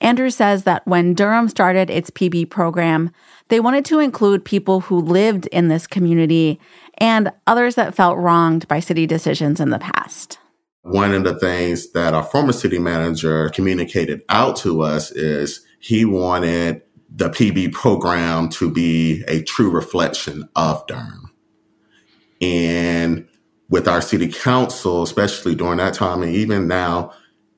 Andrew 0.00 0.30
says 0.30 0.64
that 0.64 0.86
when 0.86 1.14
Durham 1.14 1.48
started 1.48 1.88
its 1.88 2.10
PB 2.10 2.50
program, 2.50 3.10
they 3.48 3.60
wanted 3.60 3.84
to 3.86 4.00
include 4.00 4.44
people 4.44 4.80
who 4.80 5.00
lived 5.00 5.46
in 5.46 5.68
this 5.68 5.86
community 5.86 6.60
and 6.98 7.32
others 7.46 7.76
that 7.76 7.94
felt 7.94 8.18
wronged 8.18 8.66
by 8.68 8.80
city 8.80 9.06
decisions 9.06 9.60
in 9.60 9.70
the 9.70 9.78
past. 9.78 10.38
One 10.84 11.14
of 11.14 11.24
the 11.24 11.34
things 11.34 11.92
that 11.92 12.12
our 12.12 12.22
former 12.22 12.52
city 12.52 12.78
manager 12.78 13.48
communicated 13.48 14.22
out 14.28 14.56
to 14.56 14.82
us 14.82 15.10
is 15.10 15.64
he 15.80 16.04
wanted 16.04 16.82
the 17.08 17.30
PB 17.30 17.72
program 17.72 18.50
to 18.50 18.70
be 18.70 19.24
a 19.26 19.42
true 19.42 19.70
reflection 19.70 20.46
of 20.54 20.86
Durham. 20.86 21.32
And 22.42 23.26
with 23.70 23.88
our 23.88 24.02
city 24.02 24.28
council, 24.28 25.02
especially 25.02 25.54
during 25.54 25.78
that 25.78 25.94
time 25.94 26.22
and 26.22 26.34
even 26.34 26.68
now, 26.68 27.12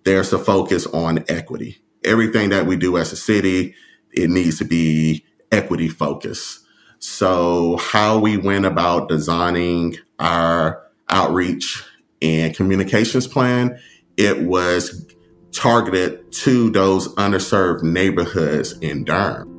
there's 0.04 0.32
a 0.32 0.38
focus 0.38 0.86
on 0.86 1.24
equity. 1.28 1.78
Everything 2.04 2.50
that 2.50 2.66
we 2.66 2.76
do 2.76 2.96
as 2.96 3.12
a 3.12 3.16
city, 3.16 3.74
it 4.12 4.30
needs 4.30 4.58
to 4.58 4.64
be 4.64 5.24
equity 5.50 5.88
focused. 5.88 6.60
So 7.00 7.76
how 7.78 8.20
we 8.20 8.36
went 8.36 8.66
about 8.66 9.08
designing 9.08 9.96
our 10.20 10.84
outreach 11.08 11.82
and 12.22 12.54
communications 12.54 13.26
plan, 13.26 13.78
it 14.16 14.42
was 14.42 15.06
targeted 15.52 16.30
to 16.32 16.70
those 16.70 17.08
underserved 17.14 17.82
neighborhoods 17.82 18.72
in 18.78 19.04
Durham. 19.04 19.52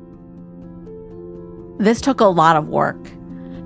This 1.78 2.00
took 2.00 2.20
a 2.20 2.26
lot 2.26 2.56
of 2.56 2.68
work. 2.68 2.98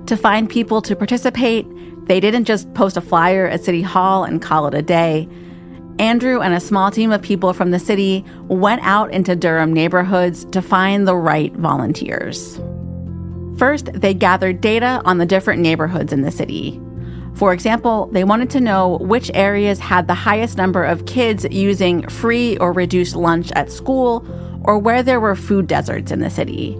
To 0.07 0.17
find 0.17 0.49
people 0.49 0.81
to 0.81 0.95
participate, 0.95 1.65
they 2.05 2.19
didn't 2.19 2.45
just 2.45 2.71
post 2.73 2.97
a 2.97 3.01
flyer 3.01 3.47
at 3.47 3.63
City 3.63 3.81
Hall 3.81 4.23
and 4.23 4.41
call 4.41 4.67
it 4.67 4.73
a 4.73 4.81
day. 4.81 5.27
Andrew 5.99 6.41
and 6.41 6.53
a 6.53 6.59
small 6.59 6.91
team 6.91 7.11
of 7.11 7.21
people 7.21 7.53
from 7.53 7.71
the 7.71 7.79
city 7.79 8.25
went 8.47 8.81
out 8.83 9.13
into 9.13 9.35
Durham 9.35 9.71
neighborhoods 9.71 10.45
to 10.45 10.61
find 10.61 11.07
the 11.07 11.15
right 11.15 11.53
volunteers. 11.53 12.59
First, 13.57 13.93
they 13.93 14.13
gathered 14.13 14.59
data 14.59 15.01
on 15.05 15.19
the 15.19 15.25
different 15.25 15.61
neighborhoods 15.61 16.11
in 16.11 16.23
the 16.23 16.31
city. 16.31 16.81
For 17.35 17.51
example, 17.51 18.07
they 18.11 18.23
wanted 18.23 18.49
to 18.51 18.61
know 18.61 18.97
which 18.99 19.31
areas 19.33 19.79
had 19.79 20.07
the 20.07 20.13
highest 20.13 20.57
number 20.57 20.83
of 20.83 21.05
kids 21.05 21.45
using 21.49 22.07
free 22.07 22.57
or 22.57 22.71
reduced 22.71 23.15
lunch 23.15 23.51
at 23.53 23.71
school 23.71 24.25
or 24.63 24.77
where 24.77 25.01
there 25.01 25.19
were 25.19 25.35
food 25.35 25.67
deserts 25.67 26.11
in 26.11 26.19
the 26.19 26.29
city. 26.29 26.77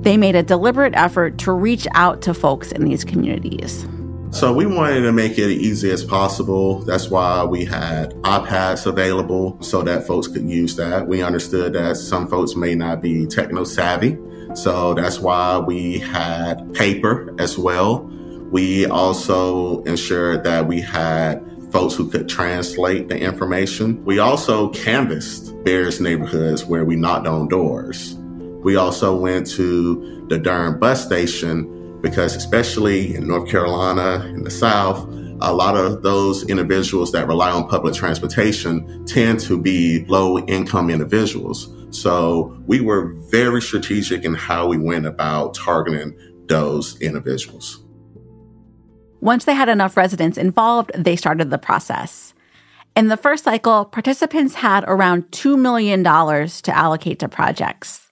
They 0.00 0.16
made 0.16 0.36
a 0.36 0.42
deliberate 0.42 0.94
effort 0.94 1.38
to 1.38 1.52
reach 1.52 1.86
out 1.94 2.22
to 2.22 2.32
folks 2.32 2.70
in 2.70 2.84
these 2.84 3.04
communities. 3.04 3.86
So 4.30 4.52
we 4.52 4.66
wanted 4.66 5.00
to 5.00 5.12
make 5.12 5.38
it 5.38 5.50
easy 5.50 5.90
as 5.90 6.04
possible. 6.04 6.80
That's 6.80 7.08
why 7.08 7.44
we 7.44 7.64
had 7.64 8.12
iPads 8.22 8.86
available 8.86 9.60
so 9.62 9.82
that 9.82 10.06
folks 10.06 10.28
could 10.28 10.48
use 10.48 10.76
that. 10.76 11.08
We 11.08 11.22
understood 11.22 11.72
that 11.72 11.96
some 11.96 12.28
folks 12.28 12.54
may 12.54 12.74
not 12.74 13.02
be 13.02 13.26
techno 13.26 13.64
savvy. 13.64 14.16
So 14.54 14.94
that's 14.94 15.18
why 15.18 15.58
we 15.58 15.98
had 15.98 16.72
paper 16.74 17.34
as 17.38 17.58
well 17.58 18.10
we 18.50 18.86
also 18.86 19.82
ensured 19.82 20.44
that 20.44 20.66
we 20.66 20.80
had 20.80 21.44
folks 21.70 21.94
who 21.94 22.08
could 22.08 22.28
translate 22.28 23.08
the 23.08 23.18
information. 23.18 24.02
We 24.04 24.18
also 24.18 24.70
canvassed 24.70 25.54
various 25.64 26.00
neighborhoods 26.00 26.64
where 26.64 26.84
we 26.84 26.96
knocked 26.96 27.26
on 27.26 27.48
doors. 27.48 28.14
We 28.64 28.76
also 28.76 29.16
went 29.16 29.46
to 29.48 30.26
the 30.28 30.38
Durham 30.38 30.78
bus 30.78 31.04
station 31.04 32.00
because, 32.00 32.36
especially 32.36 33.14
in 33.14 33.28
North 33.28 33.50
Carolina, 33.50 34.24
in 34.26 34.44
the 34.44 34.50
South, 34.50 35.06
a 35.40 35.52
lot 35.52 35.76
of 35.76 36.02
those 36.02 36.48
individuals 36.48 37.12
that 37.12 37.28
rely 37.28 37.50
on 37.50 37.68
public 37.68 37.94
transportation 37.94 39.04
tend 39.04 39.40
to 39.40 39.60
be 39.60 40.04
low 40.06 40.38
income 40.46 40.90
individuals. 40.90 41.72
So 41.90 42.60
we 42.66 42.80
were 42.80 43.12
very 43.30 43.62
strategic 43.62 44.24
in 44.24 44.34
how 44.34 44.66
we 44.66 44.78
went 44.78 45.06
about 45.06 45.54
targeting 45.54 46.18
those 46.46 47.00
individuals. 47.00 47.84
Once 49.20 49.44
they 49.44 49.54
had 49.54 49.68
enough 49.68 49.96
residents 49.96 50.38
involved, 50.38 50.90
they 50.94 51.16
started 51.16 51.50
the 51.50 51.58
process. 51.58 52.34
In 52.96 53.08
the 53.08 53.16
first 53.16 53.44
cycle, 53.44 53.84
participants 53.84 54.54
had 54.54 54.84
around 54.86 55.24
$2 55.30 55.58
million 55.58 56.02
to 56.04 56.76
allocate 56.76 57.18
to 57.20 57.28
projects. 57.28 58.08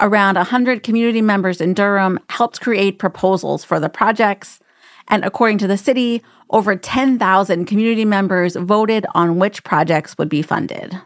Around 0.00 0.36
100 0.36 0.82
community 0.82 1.22
members 1.22 1.60
in 1.60 1.74
Durham 1.74 2.18
helped 2.28 2.60
create 2.60 2.98
proposals 2.98 3.64
for 3.64 3.80
the 3.80 3.88
projects. 3.88 4.60
And 5.08 5.24
according 5.24 5.58
to 5.58 5.66
the 5.66 5.78
city, 5.78 6.22
over 6.50 6.76
10,000 6.76 7.64
community 7.64 8.04
members 8.04 8.56
voted 8.56 9.06
on 9.14 9.38
which 9.38 9.64
projects 9.64 10.16
would 10.18 10.28
be 10.28 10.42
funded. 10.42 11.00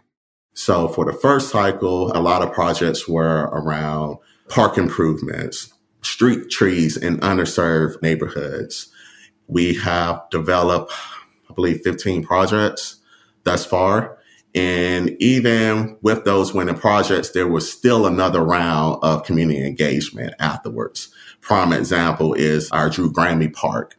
So 0.54 0.88
for 0.88 1.04
the 1.04 1.12
first 1.12 1.50
cycle, 1.50 2.12
a 2.12 2.20
lot 2.20 2.42
of 2.42 2.52
projects 2.52 3.08
were 3.08 3.48
around 3.52 4.18
park 4.48 4.76
improvements, 4.76 5.72
street 6.02 6.50
trees 6.50 6.96
in 6.96 7.18
underserved 7.18 8.02
neighborhoods, 8.02 8.90
we 9.50 9.74
have 9.74 10.22
developed, 10.30 10.92
I 11.50 11.54
believe, 11.54 11.80
15 11.82 12.22
projects 12.24 12.96
thus 13.44 13.66
far. 13.66 14.16
And 14.54 15.16
even 15.20 15.98
with 16.02 16.24
those 16.24 16.54
winning 16.54 16.76
projects, 16.76 17.30
there 17.30 17.46
was 17.46 17.70
still 17.70 18.06
another 18.06 18.42
round 18.42 18.98
of 19.02 19.24
community 19.24 19.64
engagement 19.64 20.34
afterwards. 20.40 21.12
Prime 21.40 21.72
example 21.72 22.34
is 22.34 22.70
our 22.70 22.90
Drew 22.90 23.12
Granby 23.12 23.48
Park, 23.48 23.96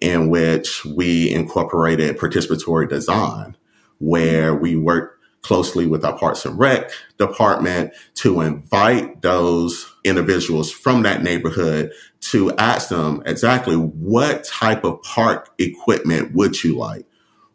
in 0.00 0.28
which 0.28 0.84
we 0.84 1.30
incorporated 1.30 2.18
participatory 2.18 2.88
design, 2.88 3.56
where 3.98 4.54
we 4.54 4.76
worked 4.76 5.13
closely 5.44 5.86
with 5.86 6.04
our 6.04 6.18
Parks 6.18 6.44
and 6.44 6.58
Rec 6.58 6.90
department 7.18 7.92
to 8.14 8.40
invite 8.40 9.22
those 9.22 9.92
individuals 10.02 10.72
from 10.72 11.02
that 11.02 11.22
neighborhood 11.22 11.92
to 12.20 12.50
ask 12.56 12.88
them 12.88 13.22
exactly 13.26 13.76
what 13.76 14.44
type 14.44 14.84
of 14.84 15.02
park 15.02 15.50
equipment 15.58 16.34
would 16.34 16.64
you 16.64 16.76
like? 16.76 17.04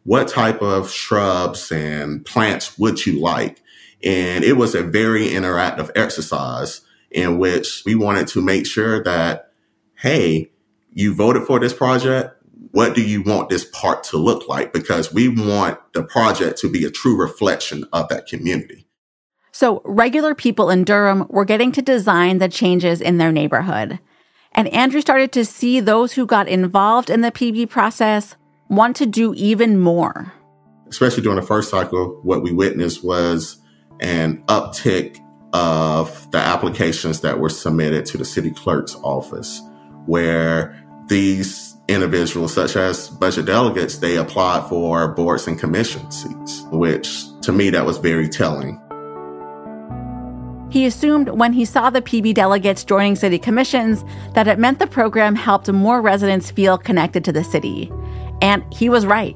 What 0.03 0.27
type 0.27 0.62
of 0.62 0.91
shrubs 0.91 1.72
and 1.72 2.24
plants 2.25 2.77
would 2.77 3.05
you 3.05 3.19
like? 3.19 3.62
And 4.03 4.43
it 4.43 4.53
was 4.53 4.75
a 4.75 4.84
very 4.84 5.27
interactive 5.27 5.89
exercise 5.96 6.81
in 7.12 7.39
which 7.39 7.81
we 7.86 7.96
wanted 7.96 8.27
to 8.27 8.41
make 8.41 8.67
sure 8.67 9.03
that, 9.03 9.51
hey, 9.96 10.51
you 10.91 11.15
voted 11.15 11.43
for 11.43 11.60
this 11.60 11.74
project 11.74 12.38
what 12.71 12.95
do 12.95 13.01
you 13.01 13.21
want 13.21 13.49
this 13.49 13.65
part 13.65 14.03
to 14.05 14.17
look 14.17 14.47
like? 14.47 14.73
Because 14.73 15.13
we 15.13 15.27
want 15.27 15.79
the 15.93 16.03
project 16.03 16.59
to 16.59 16.69
be 16.69 16.85
a 16.85 16.91
true 16.91 17.19
reflection 17.19 17.85
of 17.91 18.09
that 18.09 18.27
community. 18.27 18.85
So, 19.51 19.81
regular 19.83 20.35
people 20.35 20.69
in 20.69 20.83
Durham 20.83 21.25
were 21.29 21.45
getting 21.45 21.71
to 21.73 21.81
design 21.81 22.38
the 22.38 22.47
changes 22.47 23.01
in 23.01 23.17
their 23.17 23.31
neighborhood. 23.31 23.99
And 24.53 24.67
Andrew 24.69 25.01
started 25.01 25.31
to 25.33 25.45
see 25.45 25.79
those 25.79 26.13
who 26.13 26.25
got 26.25 26.47
involved 26.47 27.09
in 27.09 27.21
the 27.21 27.31
PB 27.31 27.69
process 27.69 28.35
want 28.69 28.95
to 28.97 29.05
do 29.05 29.33
even 29.33 29.79
more. 29.79 30.33
Especially 30.88 31.23
during 31.23 31.39
the 31.39 31.45
first 31.45 31.69
cycle, 31.69 32.19
what 32.23 32.43
we 32.43 32.51
witnessed 32.51 33.03
was 33.03 33.59
an 33.99 34.43
uptick 34.45 35.19
of 35.53 36.29
the 36.31 36.38
applications 36.38 37.21
that 37.21 37.39
were 37.39 37.49
submitted 37.49 38.05
to 38.05 38.17
the 38.17 38.25
city 38.25 38.51
clerk's 38.51 38.95
office, 38.97 39.61
where 40.05 40.83
these 41.07 41.68
individuals, 41.89 42.53
such 42.53 42.75
as 42.75 43.10
budget 43.10 43.46
delegates, 43.46 43.98
they 43.98 44.17
applied 44.17 44.69
for 44.69 45.08
boards 45.10 45.48
and 45.48 45.60
commission 45.60 46.10
seats, 46.12 46.63
which 46.72 47.25
to 47.41 47.51
me, 47.51 47.69
that 47.72 47.86
was 47.86 47.98
very 47.98 48.29
telling. 48.29 48.79
He 50.69 50.86
assumed 50.86 51.29
when 51.29 51.51
he 51.51 51.65
saw 51.65 51.89
the 51.89 52.01
PB 52.01 52.36
delegates 52.36 52.84
joining 52.84 53.15
city 53.15 53.39
commissions 53.39 54.05
that 54.34 54.48
it 54.48 54.60
meant 54.60 54.77
the 54.77 54.86
program 54.86 55.34
helped 55.34 55.67
more 55.72 56.00
residents 56.00 56.51
feel 56.51 56.77
connected 56.77 57.25
to 57.25 57.31
the 57.31 57.43
city. 57.43 57.91
And 58.41 58.63
he 58.72 58.88
was 58.88 59.05
right. 59.05 59.36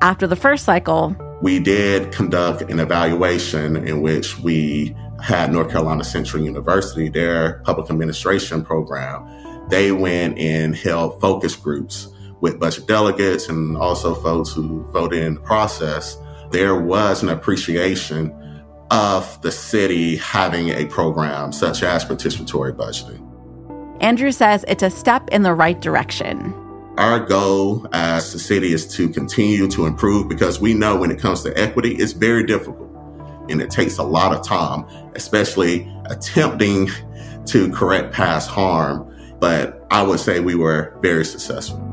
After 0.00 0.26
the 0.26 0.36
first 0.36 0.64
cycle, 0.64 1.14
we 1.42 1.60
did 1.60 2.12
conduct 2.12 2.62
an 2.62 2.80
evaluation 2.80 3.76
in 3.76 4.00
which 4.00 4.38
we 4.38 4.96
had 5.22 5.52
North 5.52 5.70
Carolina 5.70 6.04
Central 6.04 6.42
University, 6.42 7.08
their 7.08 7.60
public 7.64 7.90
administration 7.90 8.64
program. 8.64 9.26
They 9.68 9.92
went 9.92 10.38
and 10.38 10.74
held 10.74 11.20
focus 11.20 11.56
groups 11.56 12.08
with 12.40 12.58
budget 12.58 12.86
delegates 12.86 13.48
and 13.48 13.76
also 13.76 14.14
folks 14.14 14.50
who 14.50 14.82
voted 14.92 15.22
in 15.22 15.34
the 15.34 15.40
process. 15.40 16.16
There 16.50 16.80
was 16.80 17.22
an 17.22 17.28
appreciation 17.28 18.34
of 18.90 19.40
the 19.42 19.52
city 19.52 20.16
having 20.16 20.70
a 20.70 20.86
program 20.86 21.52
such 21.52 21.82
as 21.82 22.04
participatory 22.04 22.72
budgeting. 22.72 23.24
Andrew 24.00 24.30
says 24.30 24.64
it's 24.68 24.82
a 24.82 24.90
step 24.90 25.28
in 25.30 25.42
the 25.42 25.52
right 25.52 25.80
direction. 25.80 26.54
Our 26.96 27.20
goal 27.20 27.86
as 27.92 28.32
the 28.32 28.38
city 28.38 28.72
is 28.72 28.86
to 28.96 29.08
continue 29.08 29.68
to 29.68 29.86
improve 29.86 30.28
because 30.28 30.60
we 30.60 30.74
know 30.74 30.96
when 30.96 31.10
it 31.10 31.18
comes 31.18 31.42
to 31.42 31.56
equity, 31.58 31.94
it's 31.94 32.12
very 32.12 32.44
difficult 32.44 32.88
and 33.48 33.62
it 33.62 33.70
takes 33.70 33.98
a 33.98 34.02
lot 34.02 34.34
of 34.34 34.44
time, 34.44 34.84
especially 35.14 35.90
attempting 36.06 36.88
to 37.46 37.70
correct 37.72 38.12
past 38.12 38.48
harm. 38.48 39.07
But 39.40 39.86
I 39.90 40.02
would 40.02 40.20
say 40.20 40.40
we 40.40 40.54
were 40.54 40.96
very 41.00 41.24
successful. 41.24 41.84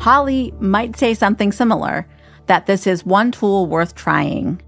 Hollie 0.00 0.54
might 0.60 0.96
say 0.96 1.12
something 1.12 1.52
similar 1.52 2.08
that 2.46 2.66
this 2.66 2.86
is 2.86 3.04
one 3.04 3.30
tool 3.30 3.66
worth 3.66 3.94
trying. 3.94 4.60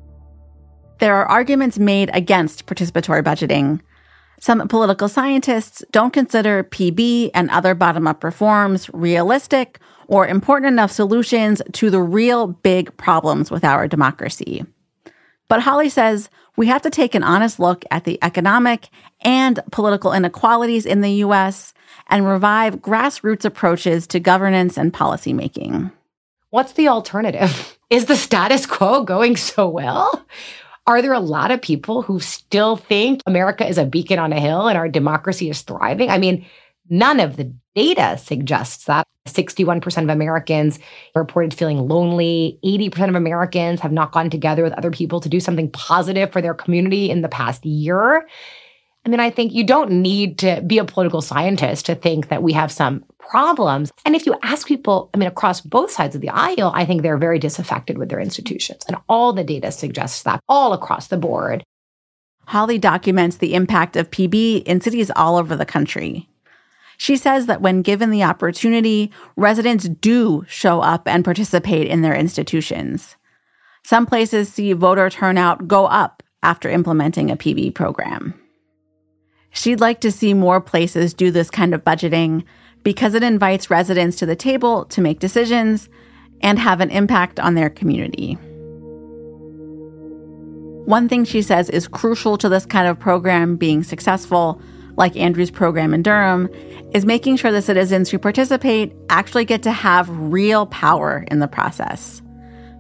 There 0.99 1.17
are 1.17 1.27
arguments 1.27 1.79
made 1.79 2.11
against 2.13 2.67
participatory 2.67 3.25
budgeting. 3.25 3.81
Some 4.41 4.69
political 4.69 5.09
scientists 5.09 5.83
don't 5.91 6.13
consider 6.13 6.65
PB 6.65 7.31
and 7.33 7.51
other 7.51 7.75
bottom 7.75 8.07
up 8.07 8.23
reforms 8.23 8.91
realistic 8.93 9.79
or 10.07 10.27
important 10.27 10.71
enough 10.71 10.93
solutions 10.93 11.63
to 11.73 11.91
the 11.91 12.03
real 12.03 12.49
big 12.49 12.95
problems 12.99 13.51
with 13.51 13.65
our 13.65 13.89
democracy. 13.89 14.65
But 15.53 15.61
Hollie 15.61 15.91
says 15.91 16.31
we 16.57 16.69
have 16.69 16.81
to 16.81 16.89
take 16.89 17.15
an 17.15 17.23
honest 17.23 17.61
look 17.61 17.85
at 17.91 18.05
the 18.05 18.19
economic 18.23 18.89
and 19.21 19.61
political 19.71 20.15
inequalities 20.15 20.87
in 20.87 21.03
the 21.03 21.11
US 21.27 21.75
and 22.07 22.27
revive 22.27 22.77
grassroots 22.77 23.45
approaches 23.45 24.07
to 24.07 24.19
governance 24.19 24.79
and 24.79 24.95
policymaking. 24.95 25.93
What's 26.49 26.73
the 26.73 26.89
alternative? 26.89 27.79
Is 27.91 28.07
the 28.07 28.17
status 28.17 28.65
quo 28.65 29.05
going 29.05 29.37
so 29.37 29.69
well? 29.69 30.25
Are 30.87 31.03
there 31.03 31.13
a 31.13 31.21
lot 31.21 31.51
of 31.51 31.61
people 31.61 32.01
who 32.01 32.19
still 32.19 32.77
think 32.77 33.21
America 33.27 33.69
is 33.69 33.77
a 33.77 33.85
beacon 33.85 34.19
on 34.19 34.33
a 34.33 34.41
hill 34.41 34.69
and 34.69 34.79
our 34.79 34.89
democracy 34.89 35.51
is 35.51 35.61
thriving? 35.61 36.09
I 36.09 36.17
mean, 36.17 36.47
none 36.89 37.21
of 37.21 37.37
the 37.37 37.53
data 37.75 38.19
suggests 38.19 38.85
that. 38.85 39.07
61% 39.29 40.03
of 40.03 40.09
Americans 40.09 40.81
reported 41.15 41.55
feeling 41.55 41.87
lonely. 41.87 42.59
80% 42.65 43.09
of 43.09 43.15
Americans 43.15 43.81
have 43.81 43.93
not 43.93 44.11
gotten 44.11 44.31
together 44.31 44.65
with 44.65 44.73
other 44.73 44.91
people 44.91 45.21
to 45.21 45.29
do 45.29 45.39
something 45.39 45.71
positive 45.71 46.33
for 46.33 46.43
their 46.43 46.55
community 46.55 47.09
in 47.09 47.23
the 47.23 47.29
past 47.29 47.65
year. 47.65 48.27
I 49.05 49.09
mean, 49.09 49.21
I 49.21 49.31
think 49.31 49.53
you 49.53 49.65
don't 49.65 49.91
need 49.91 50.39
to 50.39 50.63
be 50.67 50.79
a 50.79 50.85
political 50.85 51.21
scientist 51.21 51.87
to 51.87 51.95
think 51.95 52.29
that 52.29 52.43
we 52.43 52.53
have 52.53 52.71
some 52.71 53.05
problems. 53.19 53.93
And 54.05 54.15
if 54.15 54.27
you 54.27 54.37
ask 54.43 54.67
people, 54.67 55.11
I 55.13 55.19
mean, 55.19 55.29
across 55.29 55.61
both 55.61 55.91
sides 55.91 56.15
of 56.15 56.21
the 56.21 56.29
aisle, 56.29 56.73
I 56.75 56.85
think 56.85 57.03
they're 57.03 57.19
very 57.19 57.39
disaffected 57.39 57.99
with 57.99 58.11
their 58.11 58.21
institutions. 58.21 58.85
And 58.87 58.97
all 59.09 59.33
the 59.33 59.45
data 59.45 59.73
suggests 59.73 60.23
that 60.23 60.41
all 60.49 60.73
across 60.73 61.09
the 61.09 61.17
board. 61.17 61.65
Hollie 62.47 62.79
documents 62.79 63.37
the 63.37 63.55
impact 63.55 63.97
of 63.97 64.11
PB 64.11 64.65
in 64.65 64.81
cities 64.81 65.11
all 65.15 65.37
over 65.37 65.57
the 65.57 65.67
country. 65.67 66.29
She 67.03 67.17
says 67.17 67.47
that 67.47 67.61
when 67.61 67.83
given 67.83 68.11
the 68.11 68.23
opportunity, 68.23 69.11
residents 69.35 69.89
do 69.89 70.45
show 70.47 70.81
up 70.81 71.09
and 71.09 71.25
participate 71.25 71.89
in 71.89 72.03
their 72.03 72.15
institutions. 72.15 73.17
Some 73.83 74.07
places 74.07 74.49
see 74.49 74.73
voter 74.73 75.11
turnout 75.11 75.67
go 75.67 75.87
up 75.87 76.23
after 76.45 76.71
implementing 76.71 77.29
a 77.29 77.37
PB 77.37 77.75
program. 77.75 78.35
She'd 79.51 79.81
like 79.81 80.01
to 80.03 80.13
see 80.13 80.33
more 80.33 80.61
places 80.61 81.13
do 81.13 81.33
this 81.33 81.51
kind 81.51 81.75
of 81.75 81.85
budgeting 81.85 82.45
because 82.85 83.15
it 83.15 83.25
invites 83.25 83.69
residents 83.69 84.17
to 84.19 84.27
the 84.27 84.37
table 84.37 84.85
to 84.85 85.01
make 85.01 85.19
decisions 85.19 85.89
and 86.41 86.57
have 86.57 86.81
an 86.81 86.93
impact 86.93 87.41
on 87.41 87.57
their 87.57 87.69
community. 87.69 88.35
One 90.85 91.09
thing 91.09 91.25
she 91.25 91.43
says 91.43 91.69
is 91.69 91.89
crucial 91.89 92.39
to 92.39 92.49
this 92.49 92.65
kind 92.65 92.87
of 92.87 93.01
program 93.01 93.57
being 93.57 93.83
successful, 93.83 94.63
like 94.97 95.17
Andrew's 95.17 95.51
program 95.51 95.95
in 95.95 96.03
Durham, 96.03 96.49
is 96.93 97.05
making 97.05 97.37
sure 97.37 97.51
the 97.51 97.63
citizens 97.63 98.11
who 98.11 98.19
participate 98.19 98.93
actually 99.09 99.45
get 99.45 99.63
to 99.63 99.73
have 99.73 100.09
real 100.11 100.67
power 100.67 101.25
in 101.31 101.39
the 101.39 101.49
process. 101.49 102.23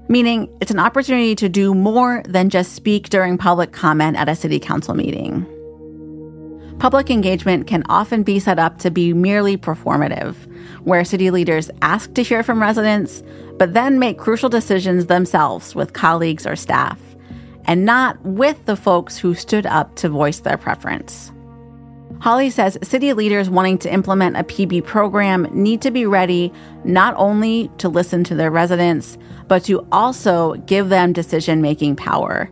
Meaning, 0.09 0.55
it's 0.61 0.70
an 0.70 0.79
opportunity 0.79 1.35
to 1.37 1.48
do 1.48 1.75
more 1.75 2.22
than 2.27 2.51
just 2.51 2.75
speak 2.75 3.09
during 3.09 3.38
public 3.38 3.72
comment 3.72 4.16
at 4.16 4.29
a 4.29 4.35
city 4.35 4.59
council 4.59 4.94
meeting 4.94 5.46
public 6.83 7.11
engagement 7.11 7.68
can 7.68 7.85
often 7.88 8.25
be 8.25 8.40
set 8.40 8.59
up 8.59 8.77
to 8.79 8.90
be 8.90 9.12
merely 9.12 9.57
performative, 9.57 10.35
where 10.83 11.05
city 11.05 11.31
leaders 11.31 11.70
ask 11.81 12.12
to 12.14 12.25
hear 12.25 12.42
from 12.42 12.61
residents, 12.61 13.22
but 13.57 13.72
then 13.72 14.01
make 14.01 14.18
crucial 14.18 14.48
decisions 14.48 15.07
themselves 15.07 15.77
with 15.77 15.92
colleagues 15.92 16.44
or 16.44 16.57
staff, 16.57 17.01
and 17.66 17.85
not 17.85 18.20
with 18.25 18.64
the 18.64 18.75
folks 18.75 19.16
who 19.16 19.33
stood 19.33 19.64
up 19.64 19.94
to 19.94 20.09
voice 20.09 20.40
their 20.40 20.59
preference. 20.59 21.31
Hollie 22.23 22.51
says 22.51 22.79
city 22.85 23.13
leaders 23.15 23.51
wanting 23.51 23.79
to 23.79 23.93
implement 23.93 24.37
a 24.37 24.45
PB 24.45 24.87
program 24.87 25.49
need 25.51 25.83
to 25.83 25.91
be 25.91 26.07
ready 26.07 26.53
not 26.85 27.15
only 27.17 27.69
to 27.79 27.89
listen 27.89 28.23
to 28.23 28.37
their 28.37 28.53
residents, 28.53 29.19
but 29.49 29.65
to 29.65 29.85
also 29.91 30.55
give 30.55 30.89
them 30.89 31.13
decision 31.13 31.61
making 31.61 31.97
power 31.97 32.49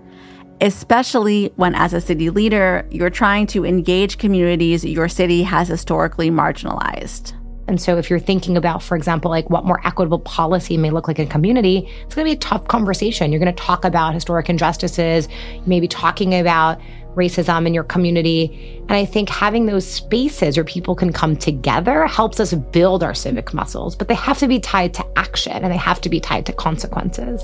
especially 0.63 1.51
when, 1.57 1.75
as 1.75 1.95
a 1.95 2.03
city 2.03 2.29
leader, 2.29 2.87
you're 2.91 3.09
trying 3.09 3.47
to 3.47 3.65
engage 3.65 4.19
communities 4.19 4.85
your 4.85 5.09
city 5.09 5.43
has 5.43 5.69
historically 5.69 6.31
marginalized. 6.31 7.33
And 7.67 7.81
so, 7.81 7.97
if 7.99 8.11
you're 8.11 8.19
thinking 8.19 8.57
about, 8.57 8.83
for 8.83 8.97
example, 8.97 9.31
like 9.31 9.49
what 9.49 9.65
more 9.65 9.81
equitable 9.87 10.19
policy 10.19 10.77
may 10.77 10.91
look 10.91 11.07
like 11.07 11.21
in 11.21 11.29
a 11.29 11.31
community, 11.31 11.89
it's 12.05 12.15
going 12.17 12.27
to 12.27 12.31
be 12.31 12.33
a 12.33 12.37
tough 12.37 12.67
conversation. 12.67 13.31
You're 13.31 13.39
going 13.39 13.55
to 13.55 13.63
talk 13.63 13.85
about 13.85 14.13
historic 14.13 14.51
injustices, 14.51 15.29
you 15.55 15.63
may 15.67 15.79
be 15.79 15.87
talking 15.87 16.35
about 16.35 16.81
racism 17.15 17.67
in 17.67 17.75
your 17.75 17.85
community. 17.85 18.81
And 18.89 18.93
I 18.93 19.05
think 19.05 19.29
having 19.29 19.67
those 19.67 19.87
spaces 19.87 20.57
where 20.57 20.65
people 20.65 20.95
can 20.95 21.13
come 21.13 21.37
together 21.37 22.07
helps 22.07 22.41
us 22.41 22.53
build 22.53 23.03
our 23.03 23.15
civic 23.15 23.53
muscles, 23.53 23.97
but 23.97 24.09
they 24.09 24.15
have 24.15 24.39
to 24.39 24.49
be 24.49 24.61
tied 24.61 24.95
to 24.95 25.07
action 25.17 25.53
and 25.53 25.73
they 25.73 25.77
have 25.77 26.01
to 26.03 26.09
be 26.09 26.21
tied 26.21 26.47
to 26.47 26.53
consequences. 26.53 27.43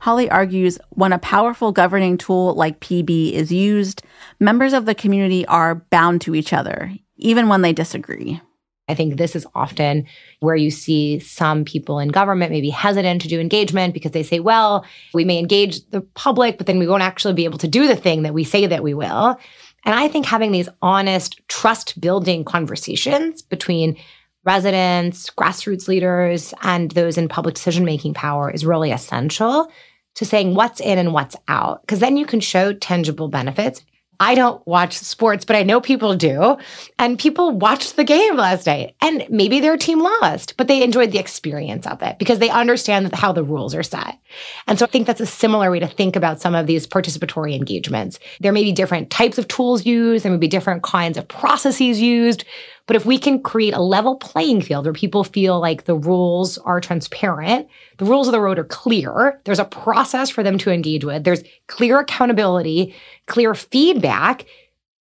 Hollie 0.00 0.30
argues 0.30 0.78
when 0.90 1.12
a 1.12 1.18
powerful 1.18 1.72
governing 1.72 2.16
tool 2.18 2.54
like 2.54 2.80
PB 2.80 3.32
is 3.32 3.52
used, 3.52 4.02
members 4.38 4.72
of 4.72 4.86
the 4.86 4.94
community 4.94 5.44
are 5.46 5.86
bound 5.90 6.20
to 6.22 6.34
each 6.34 6.52
other, 6.52 6.92
even 7.16 7.48
when 7.48 7.62
they 7.62 7.72
disagree. 7.72 8.40
I 8.88 8.94
think 8.94 9.16
this 9.16 9.36
is 9.36 9.46
often 9.54 10.06
where 10.40 10.56
you 10.56 10.70
see 10.70 11.18
some 11.18 11.64
people 11.64 11.98
in 11.98 12.08
government 12.08 12.50
maybe 12.50 12.70
hesitant 12.70 13.22
to 13.22 13.28
do 13.28 13.38
engagement 13.38 13.94
because 13.94 14.12
they 14.12 14.22
say, 14.22 14.40
well, 14.40 14.84
we 15.12 15.24
may 15.24 15.38
engage 15.38 15.84
the 15.90 16.00
public, 16.00 16.58
but 16.58 16.66
then 16.66 16.78
we 16.78 16.88
won't 16.88 17.02
actually 17.02 17.34
be 17.34 17.44
able 17.44 17.58
to 17.58 17.68
do 17.68 17.86
the 17.86 17.96
thing 17.96 18.22
that 18.22 18.34
we 18.34 18.44
say 18.44 18.66
that 18.66 18.82
we 18.82 18.94
will. 18.94 19.38
And 19.84 19.94
I 19.94 20.08
think 20.08 20.26
having 20.26 20.52
these 20.52 20.68
honest, 20.82 21.40
trust 21.48 22.00
building 22.00 22.44
conversations 22.44 23.42
between 23.42 23.96
residents, 24.44 25.30
grassroots 25.30 25.88
leaders, 25.88 26.54
and 26.62 26.90
those 26.92 27.18
in 27.18 27.28
public 27.28 27.54
decision 27.54 27.84
making 27.84 28.14
power 28.14 28.50
is 28.50 28.64
really 28.64 28.90
essential 28.90 29.70
to 30.14 30.24
saying 30.24 30.54
what's 30.54 30.80
in 30.80 30.98
and 30.98 31.12
what's 31.12 31.36
out, 31.46 31.82
because 31.82 32.00
then 32.00 32.16
you 32.16 32.26
can 32.26 32.40
show 32.40 32.72
tangible 32.72 33.28
benefits. 33.28 33.84
I 34.20 34.34
don't 34.34 34.64
watch 34.66 34.94
sports, 34.94 35.44
but 35.44 35.54
I 35.54 35.62
know 35.62 35.80
people 35.80 36.16
do. 36.16 36.56
And 36.98 37.18
people 37.18 37.52
watched 37.52 37.96
the 37.96 38.04
game 38.04 38.36
last 38.36 38.66
night 38.66 38.94
and 39.00 39.24
maybe 39.30 39.60
their 39.60 39.76
team 39.76 40.00
lost, 40.00 40.56
but 40.56 40.66
they 40.66 40.82
enjoyed 40.82 41.12
the 41.12 41.18
experience 41.18 41.86
of 41.86 42.02
it 42.02 42.18
because 42.18 42.40
they 42.40 42.50
understand 42.50 43.14
how 43.14 43.32
the 43.32 43.44
rules 43.44 43.74
are 43.74 43.82
set. 43.84 44.18
And 44.66 44.78
so 44.78 44.86
I 44.86 44.88
think 44.88 45.06
that's 45.06 45.20
a 45.20 45.26
similar 45.26 45.70
way 45.70 45.78
to 45.78 45.86
think 45.86 46.16
about 46.16 46.40
some 46.40 46.54
of 46.54 46.66
these 46.66 46.86
participatory 46.86 47.54
engagements. 47.54 48.18
There 48.40 48.52
may 48.52 48.64
be 48.64 48.72
different 48.72 49.10
types 49.10 49.38
of 49.38 49.46
tools 49.46 49.86
used, 49.86 50.24
there 50.24 50.32
may 50.32 50.38
be 50.38 50.48
different 50.48 50.82
kinds 50.82 51.16
of 51.16 51.28
processes 51.28 52.00
used, 52.00 52.44
But 52.88 52.96
if 52.96 53.04
we 53.04 53.18
can 53.18 53.42
create 53.42 53.74
a 53.74 53.82
level 53.82 54.16
playing 54.16 54.62
field 54.62 54.86
where 54.86 54.94
people 54.94 55.22
feel 55.22 55.60
like 55.60 55.84
the 55.84 55.94
rules 55.94 56.56
are 56.58 56.80
transparent, 56.80 57.68
the 57.98 58.06
rules 58.06 58.26
of 58.26 58.32
the 58.32 58.40
road 58.40 58.58
are 58.58 58.64
clear, 58.64 59.40
there's 59.44 59.58
a 59.58 59.66
process 59.66 60.30
for 60.30 60.42
them 60.42 60.56
to 60.58 60.72
engage 60.72 61.04
with, 61.04 61.22
there's 61.22 61.44
clear 61.66 62.00
accountability, 62.00 62.94
clear 63.26 63.54
feedback, 63.54 64.46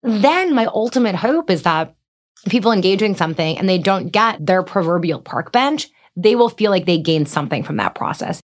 then 0.03 0.53
my 0.53 0.67
ultimate 0.67 1.15
hope 1.15 1.49
is 1.49 1.63
that 1.63 1.95
people 2.49 2.73
engaging 2.73 3.15
something 3.15 3.57
and 3.57 3.69
they 3.69 3.79
don't 3.79 4.11
get 4.11 4.45
their 4.45 4.65
proverbial 4.65 5.21
park 5.21 5.53
bench, 5.53 5.89
they 6.17 6.35
will 6.35 6.49
feel 6.49 6.73
like 6.73 6.87
they 6.87 6.99
gained 6.99 7.29
something 7.29 7.63
from 7.63 7.77
that 7.77 7.95
process. 7.95 8.41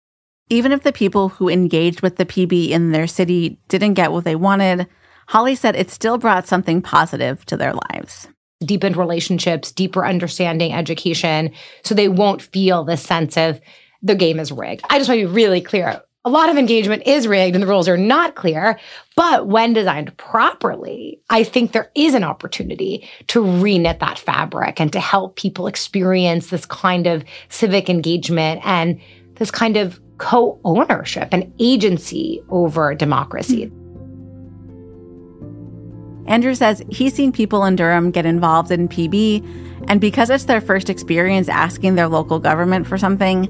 Even 0.49 0.73
if 0.73 0.83
the 0.83 0.93
people 0.93 1.29
who 1.29 1.51
engaged 1.51 2.01
with 2.01 2.17
the 2.17 2.25
PB 2.25 2.71
in 2.71 2.93
their 2.93 3.07
city 3.07 3.59
didn't 3.69 3.95
get 3.95 4.13
what 4.13 4.25
they 4.25 4.37
wanted, 4.37 4.87
Hollie 5.29 5.57
said 5.57 5.77
it 5.77 5.91
still 5.91 6.17
brought 6.17 6.47
something 6.47 6.81
positive 6.81 7.45
to 7.47 7.57
their 7.59 7.75
lives. 7.93 8.29
Deepened 8.65 8.97
relationships, 8.97 9.71
deeper 9.71 10.07
understanding, 10.07 10.73
education, 10.73 11.53
so 11.85 11.95
they 11.95 12.09
won't 12.09 12.43
feel 12.43 12.85
this 12.85 13.03
sense 13.03 13.37
of 13.37 13.61
the 14.03 14.15
game 14.15 14.39
is 14.39 14.53
rigged. 14.53 14.83
I 14.89 14.99
just 14.99 15.09
want 15.09 15.21
to 15.21 15.27
be 15.27 15.33
really 15.33 15.61
clear. 15.61 16.01
A 16.25 16.31
lot 16.31 16.49
of 16.49 16.59
engagement 16.59 17.05
is 17.07 17.29
rigged 17.29 17.55
and 17.55 17.63
the 17.63 17.69
rules 17.69 17.89
are 17.89 17.97
not 17.97 18.35
clear. 18.35 18.81
But 19.15 19.47
when 19.47 19.73
designed 19.73 20.17
properly, 20.17 21.21
I 21.31 21.45
think 21.45 21.71
there 21.71 21.91
is 21.95 22.15
an 22.15 22.25
opportunity 22.25 23.09
to 23.29 23.43
reknit 23.43 24.01
that 24.01 24.19
fabric 24.19 24.81
and 24.81 24.93
to 24.93 25.01
help 25.01 25.37
people 25.37 25.69
experience 25.69 26.49
this 26.49 26.67
kind 26.67 27.07
of 27.07 27.25
civic 27.49 27.89
engagement 27.89 28.61
and 28.65 29.01
this 29.37 29.51
kind 29.51 29.77
of 29.77 30.01
co 30.19 30.59
ownership 30.65 31.29
and 31.31 31.53
agency 31.61 32.43
over 32.49 32.95
democracy. 32.95 33.71
Andrew 36.29 36.55
says 36.55 36.83
he's 36.91 37.15
seen 37.15 37.33
people 37.33 37.65
in 37.65 37.77
Durham 37.77 38.11
get 38.11 38.27
involved 38.27 38.71
in 38.71 38.89
PB, 38.89 39.85
and 39.89 40.01
because 40.01 40.31
it's 40.31 40.45
their 40.45 40.61
first 40.61 40.91
experience 40.91 41.49
asking 41.49 41.95
their 41.95 42.09
local 42.09 42.39
government 42.39 42.87
for 42.87 42.99
something, 42.99 43.49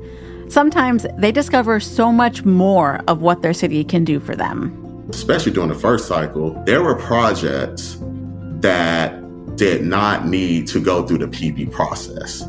sometimes 0.49 1.07
they 1.17 1.33
discover 1.33 1.81
so 1.81 2.13
much 2.13 2.45
more 2.45 3.01
of 3.09 3.23
what 3.23 3.43
their 3.43 3.55
city 3.55 3.83
can 3.83 4.05
do 4.05 4.21
for 4.21 4.37
them. 4.37 4.83
Especially 5.09 5.53
during 5.53 5.69
the 5.71 5.75
first 5.75 6.07
cycle, 6.07 6.51
there 6.65 6.83
were 6.83 6.97
projects 6.97 7.99
that 8.61 9.23
did 9.57 9.83
not 9.83 10.27
need 10.27 10.67
to 10.69 10.81
go 10.81 11.07
through 11.07 11.19
the 11.19 11.29
PB 11.29 11.73
process. 11.73 12.45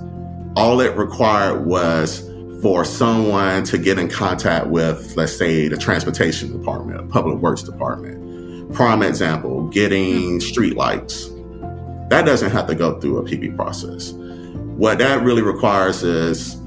All 0.56 0.82
it 0.82 0.96
required 0.98 1.66
was 1.66 2.30
for 2.62 2.84
someone 2.84 3.63
to 3.66 3.78
get 3.78 4.00
in 4.00 4.10
contact 4.10 4.68
with, 4.68 5.16
let's 5.16 5.38
say, 5.38 5.68
the 5.68 5.78
transportation 5.78 6.52
department, 6.52 7.10
public 7.10 7.38
works 7.38 7.62
department, 7.62 8.27
Prime 8.74 9.02
example, 9.02 9.68
getting 9.68 10.40
mm-hmm. 10.40 10.62
streetlights. 10.62 11.34
That 12.10 12.26
doesn't 12.26 12.52
have 12.52 12.68
to 12.68 12.76
go 12.76 13.00
through 13.00 13.20
a 13.20 13.24
PB 13.24 13.56
process. 13.56 14.12
What 14.12 15.00
that 15.00 15.24
really 15.24 15.42
requires 15.42 16.04
is 16.04 16.58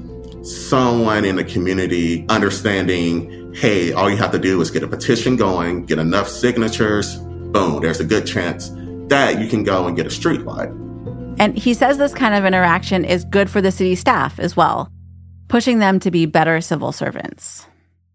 someone 0.43 1.25
in 1.25 1.35
the 1.35 1.43
community 1.43 2.25
understanding, 2.29 3.53
hey, 3.53 3.91
all 3.93 4.09
you 4.09 4.17
have 4.17 4.31
to 4.31 4.39
do 4.39 4.59
is 4.61 4.71
get 4.71 4.83
a 4.83 4.87
petition 4.87 5.35
going, 5.35 5.85
get 5.85 5.99
enough 5.99 6.27
signatures, 6.27 7.17
boom, 7.17 7.81
there's 7.81 7.99
a 7.99 8.05
good 8.05 8.25
chance 8.25 8.69
that 9.07 9.39
you 9.39 9.47
can 9.47 9.63
go 9.63 9.87
and 9.87 9.95
get 9.95 10.05
a 10.05 10.09
streetlight. 10.09 10.77
And 11.39 11.57
he 11.57 11.73
says 11.73 11.97
this 11.97 12.13
kind 12.13 12.35
of 12.35 12.45
interaction 12.45 13.05
is 13.05 13.25
good 13.25 13.49
for 13.49 13.61
the 13.61 13.71
city 13.71 13.95
staff 13.95 14.39
as 14.39 14.55
well, 14.55 14.91
pushing 15.47 15.79
them 15.79 15.99
to 15.99 16.11
be 16.11 16.25
better 16.25 16.61
civil 16.61 16.91
servants 16.91 17.67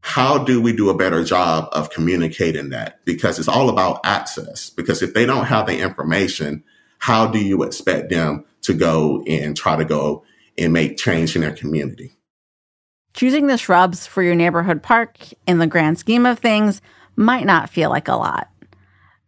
how 0.07 0.39
do 0.39 0.61
we 0.63 0.73
do 0.73 0.89
a 0.89 0.97
better 0.97 1.25
job 1.25 1.69
of 1.73 1.91
communicating 1.91 2.71
that? 2.71 3.05
Because 3.05 3.41
it's 3.41 3.49
all 3.49 3.69
about 3.69 3.99
access. 4.05 4.71
Because 4.71 5.03
if 5.03 5.15
they 5.15 5.27
don't 5.27 5.47
have 5.47 5.67
the 5.67 5.81
information, 5.81 6.63
how 6.99 7.27
do 7.27 7.45
you 7.45 7.65
expect 7.65 8.11
them 8.11 8.45
to 8.63 8.73
go 8.73 9.25
and 9.27 9.57
try 9.57 9.75
to 9.75 9.85
go 9.85 10.25
and 10.57 10.73
make 10.73 10.97
change 10.97 11.35
in 11.35 11.43
their 11.43 11.53
community? 11.53 12.13
Choosing 13.15 13.49
the 13.49 13.59
shrubs 13.59 14.07
for 14.07 14.23
your 14.23 14.37
neighborhood 14.37 14.81
park 14.81 15.19
in 15.45 15.59
the 15.59 15.67
grand 15.67 15.99
scheme 15.99 16.25
of 16.25 16.39
things 16.39 16.81
might 17.17 17.45
not 17.45 17.69
feel 17.69 17.91
like 17.91 18.07
a 18.07 18.15
lot. 18.15 18.49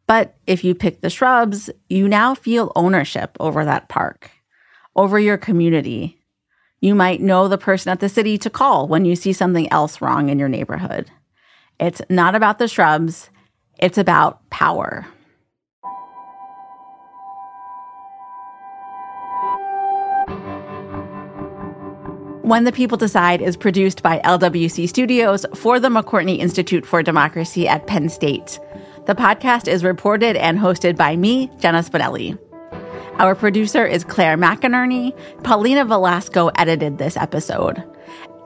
But 0.07 0.37
if 0.47 0.63
you 0.63 0.77
pick 0.77 1.01
the 1.01 1.11
shrubs, 1.11 1.71
you 1.89 2.07
now 2.07 2.37
feel 2.37 2.71
ownership 2.77 3.37
over 3.41 3.65
that 3.65 3.89
park, 3.89 4.31
over 4.95 5.19
your 5.19 5.39
community, 5.39 6.18
you 6.81 6.95
might 6.95 7.21
know 7.21 7.49
the 7.49 7.59
person 7.59 7.91
at 7.91 8.01
the 8.01 8.09
city 8.09 8.39
to 8.39 8.51
call 8.51 8.89
when 8.89 9.05
you 9.05 9.17
see 9.17 9.33
something 9.33 9.71
else 9.73 10.01
wrong 10.01 10.29
in 10.29 10.39
your 10.39 10.49
neighborhood. 10.49 11.11
It's 11.81 12.03
not 12.09 12.35
about 12.35 12.59
the 12.59 12.69
shrubs, 12.69 13.31
it's 13.79 13.99
about 13.99 14.49
power. 14.51 15.07
When 22.43 22.65
the 22.65 22.73
People 22.73 22.97
Decide 22.97 23.43
is 23.43 23.59
produced 23.59 24.03
by 24.03 24.21
LWC 24.21 24.89
Studios 24.89 25.45
for 25.55 25.79
the 25.79 25.89
McCourtney 25.89 26.39
Institute 26.39 26.87
for 26.87 27.03
Democracy 27.03 27.69
at 27.69 27.87
Penn 27.87 28.09
State. 28.09 28.59
The 29.05 29.15
podcast 29.15 29.69
is 29.69 29.85
reported 29.85 30.35
and 30.35 30.59
hosted 30.59 30.97
by 30.97 31.15
me, 31.15 31.51
Jenna 31.59 31.83
Spinelli. 31.83 32.39
Our 33.19 33.35
producer 33.35 33.85
is 33.85 34.05
Claire 34.05 34.37
McInerney. 34.37 35.13
Paulina 35.43 35.85
Velasco 35.85 36.53
edited 36.55 36.99
this 36.99 37.17
episode. 37.17 37.83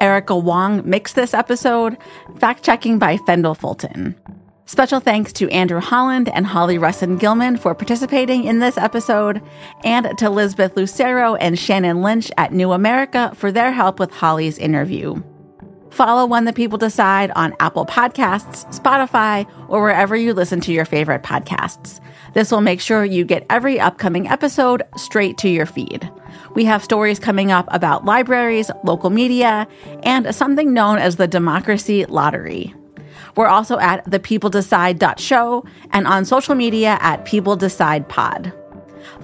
Erica 0.00 0.36
Wong 0.36 0.88
mixed 0.88 1.14
this 1.14 1.34
episode, 1.34 1.98
fact 2.38 2.64
checking 2.64 2.98
by 2.98 3.18
Fendel 3.18 3.54
Fulton. 3.54 4.16
Special 4.64 4.98
thanks 4.98 5.30
to 5.34 5.50
Andrew 5.50 5.80
Holland 5.80 6.30
and 6.30 6.46
Hollie 6.46 6.78
Russon 6.78 7.20
Gilman 7.20 7.58
for 7.58 7.74
participating 7.74 8.44
in 8.44 8.60
this 8.60 8.78
episode, 8.78 9.42
and 9.84 10.16
to 10.16 10.30
Lisbeth 10.30 10.74
Lucero 10.74 11.34
and 11.34 11.58
Shannon 11.58 12.00
Lynch 12.00 12.30
at 12.38 12.54
New 12.54 12.72
America 12.72 13.30
for 13.34 13.52
their 13.52 13.72
help 13.72 14.00
with 14.00 14.10
Hollie's 14.10 14.56
interview. 14.56 15.22
Follow 15.92 16.24
When 16.24 16.46
the 16.46 16.54
People 16.54 16.78
Decide 16.78 17.30
on 17.32 17.54
Apple 17.60 17.84
Podcasts, 17.84 18.64
Spotify, 18.74 19.46
or 19.68 19.82
wherever 19.82 20.16
you 20.16 20.32
listen 20.32 20.58
to 20.62 20.72
your 20.72 20.86
favorite 20.86 21.22
podcasts. 21.22 22.00
This 22.32 22.50
will 22.50 22.62
make 22.62 22.80
sure 22.80 23.04
you 23.04 23.26
get 23.26 23.44
every 23.50 23.78
upcoming 23.78 24.26
episode 24.26 24.82
straight 24.96 25.36
to 25.38 25.50
your 25.50 25.66
feed. 25.66 26.10
We 26.54 26.64
have 26.64 26.82
stories 26.82 27.18
coming 27.18 27.52
up 27.52 27.68
about 27.70 28.06
libraries, 28.06 28.70
local 28.84 29.10
media, 29.10 29.68
and 30.02 30.34
something 30.34 30.72
known 30.72 30.96
as 30.96 31.16
the 31.16 31.28
Democracy 31.28 32.06
Lottery. 32.06 32.74
We're 33.36 33.48
also 33.48 33.78
at 33.78 34.06
thepeopledecide.show 34.06 35.64
and 35.90 36.06
on 36.06 36.24
social 36.24 36.54
media 36.54 36.96
at 37.02 37.26
People 37.26 37.56
Decide 37.56 38.08
Pod. 38.08 38.52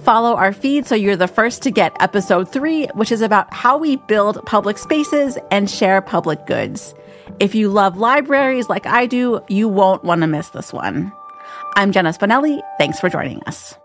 Follow 0.01 0.35
our 0.35 0.53
feed 0.53 0.85
so 0.85 0.95
you're 0.95 1.15
the 1.15 1.27
first 1.27 1.61
to 1.63 1.71
get 1.71 1.95
episode 1.99 2.51
three, 2.51 2.85
which 2.93 3.11
is 3.11 3.21
about 3.21 3.53
how 3.53 3.77
we 3.77 3.95
build 3.95 4.45
public 4.45 4.77
spaces 4.77 5.37
and 5.51 5.69
share 5.69 6.01
public 6.01 6.45
goods. 6.45 6.93
If 7.39 7.55
you 7.55 7.69
love 7.69 7.97
libraries 7.97 8.69
like 8.69 8.85
I 8.85 9.05
do, 9.05 9.41
you 9.47 9.67
won't 9.67 10.03
want 10.03 10.21
to 10.21 10.27
miss 10.27 10.49
this 10.49 10.73
one. 10.73 11.11
I'm 11.75 11.91
Jenna 11.91 12.11
Spinelli. 12.11 12.61
Thanks 12.77 12.99
for 12.99 13.09
joining 13.09 13.41
us. 13.43 13.78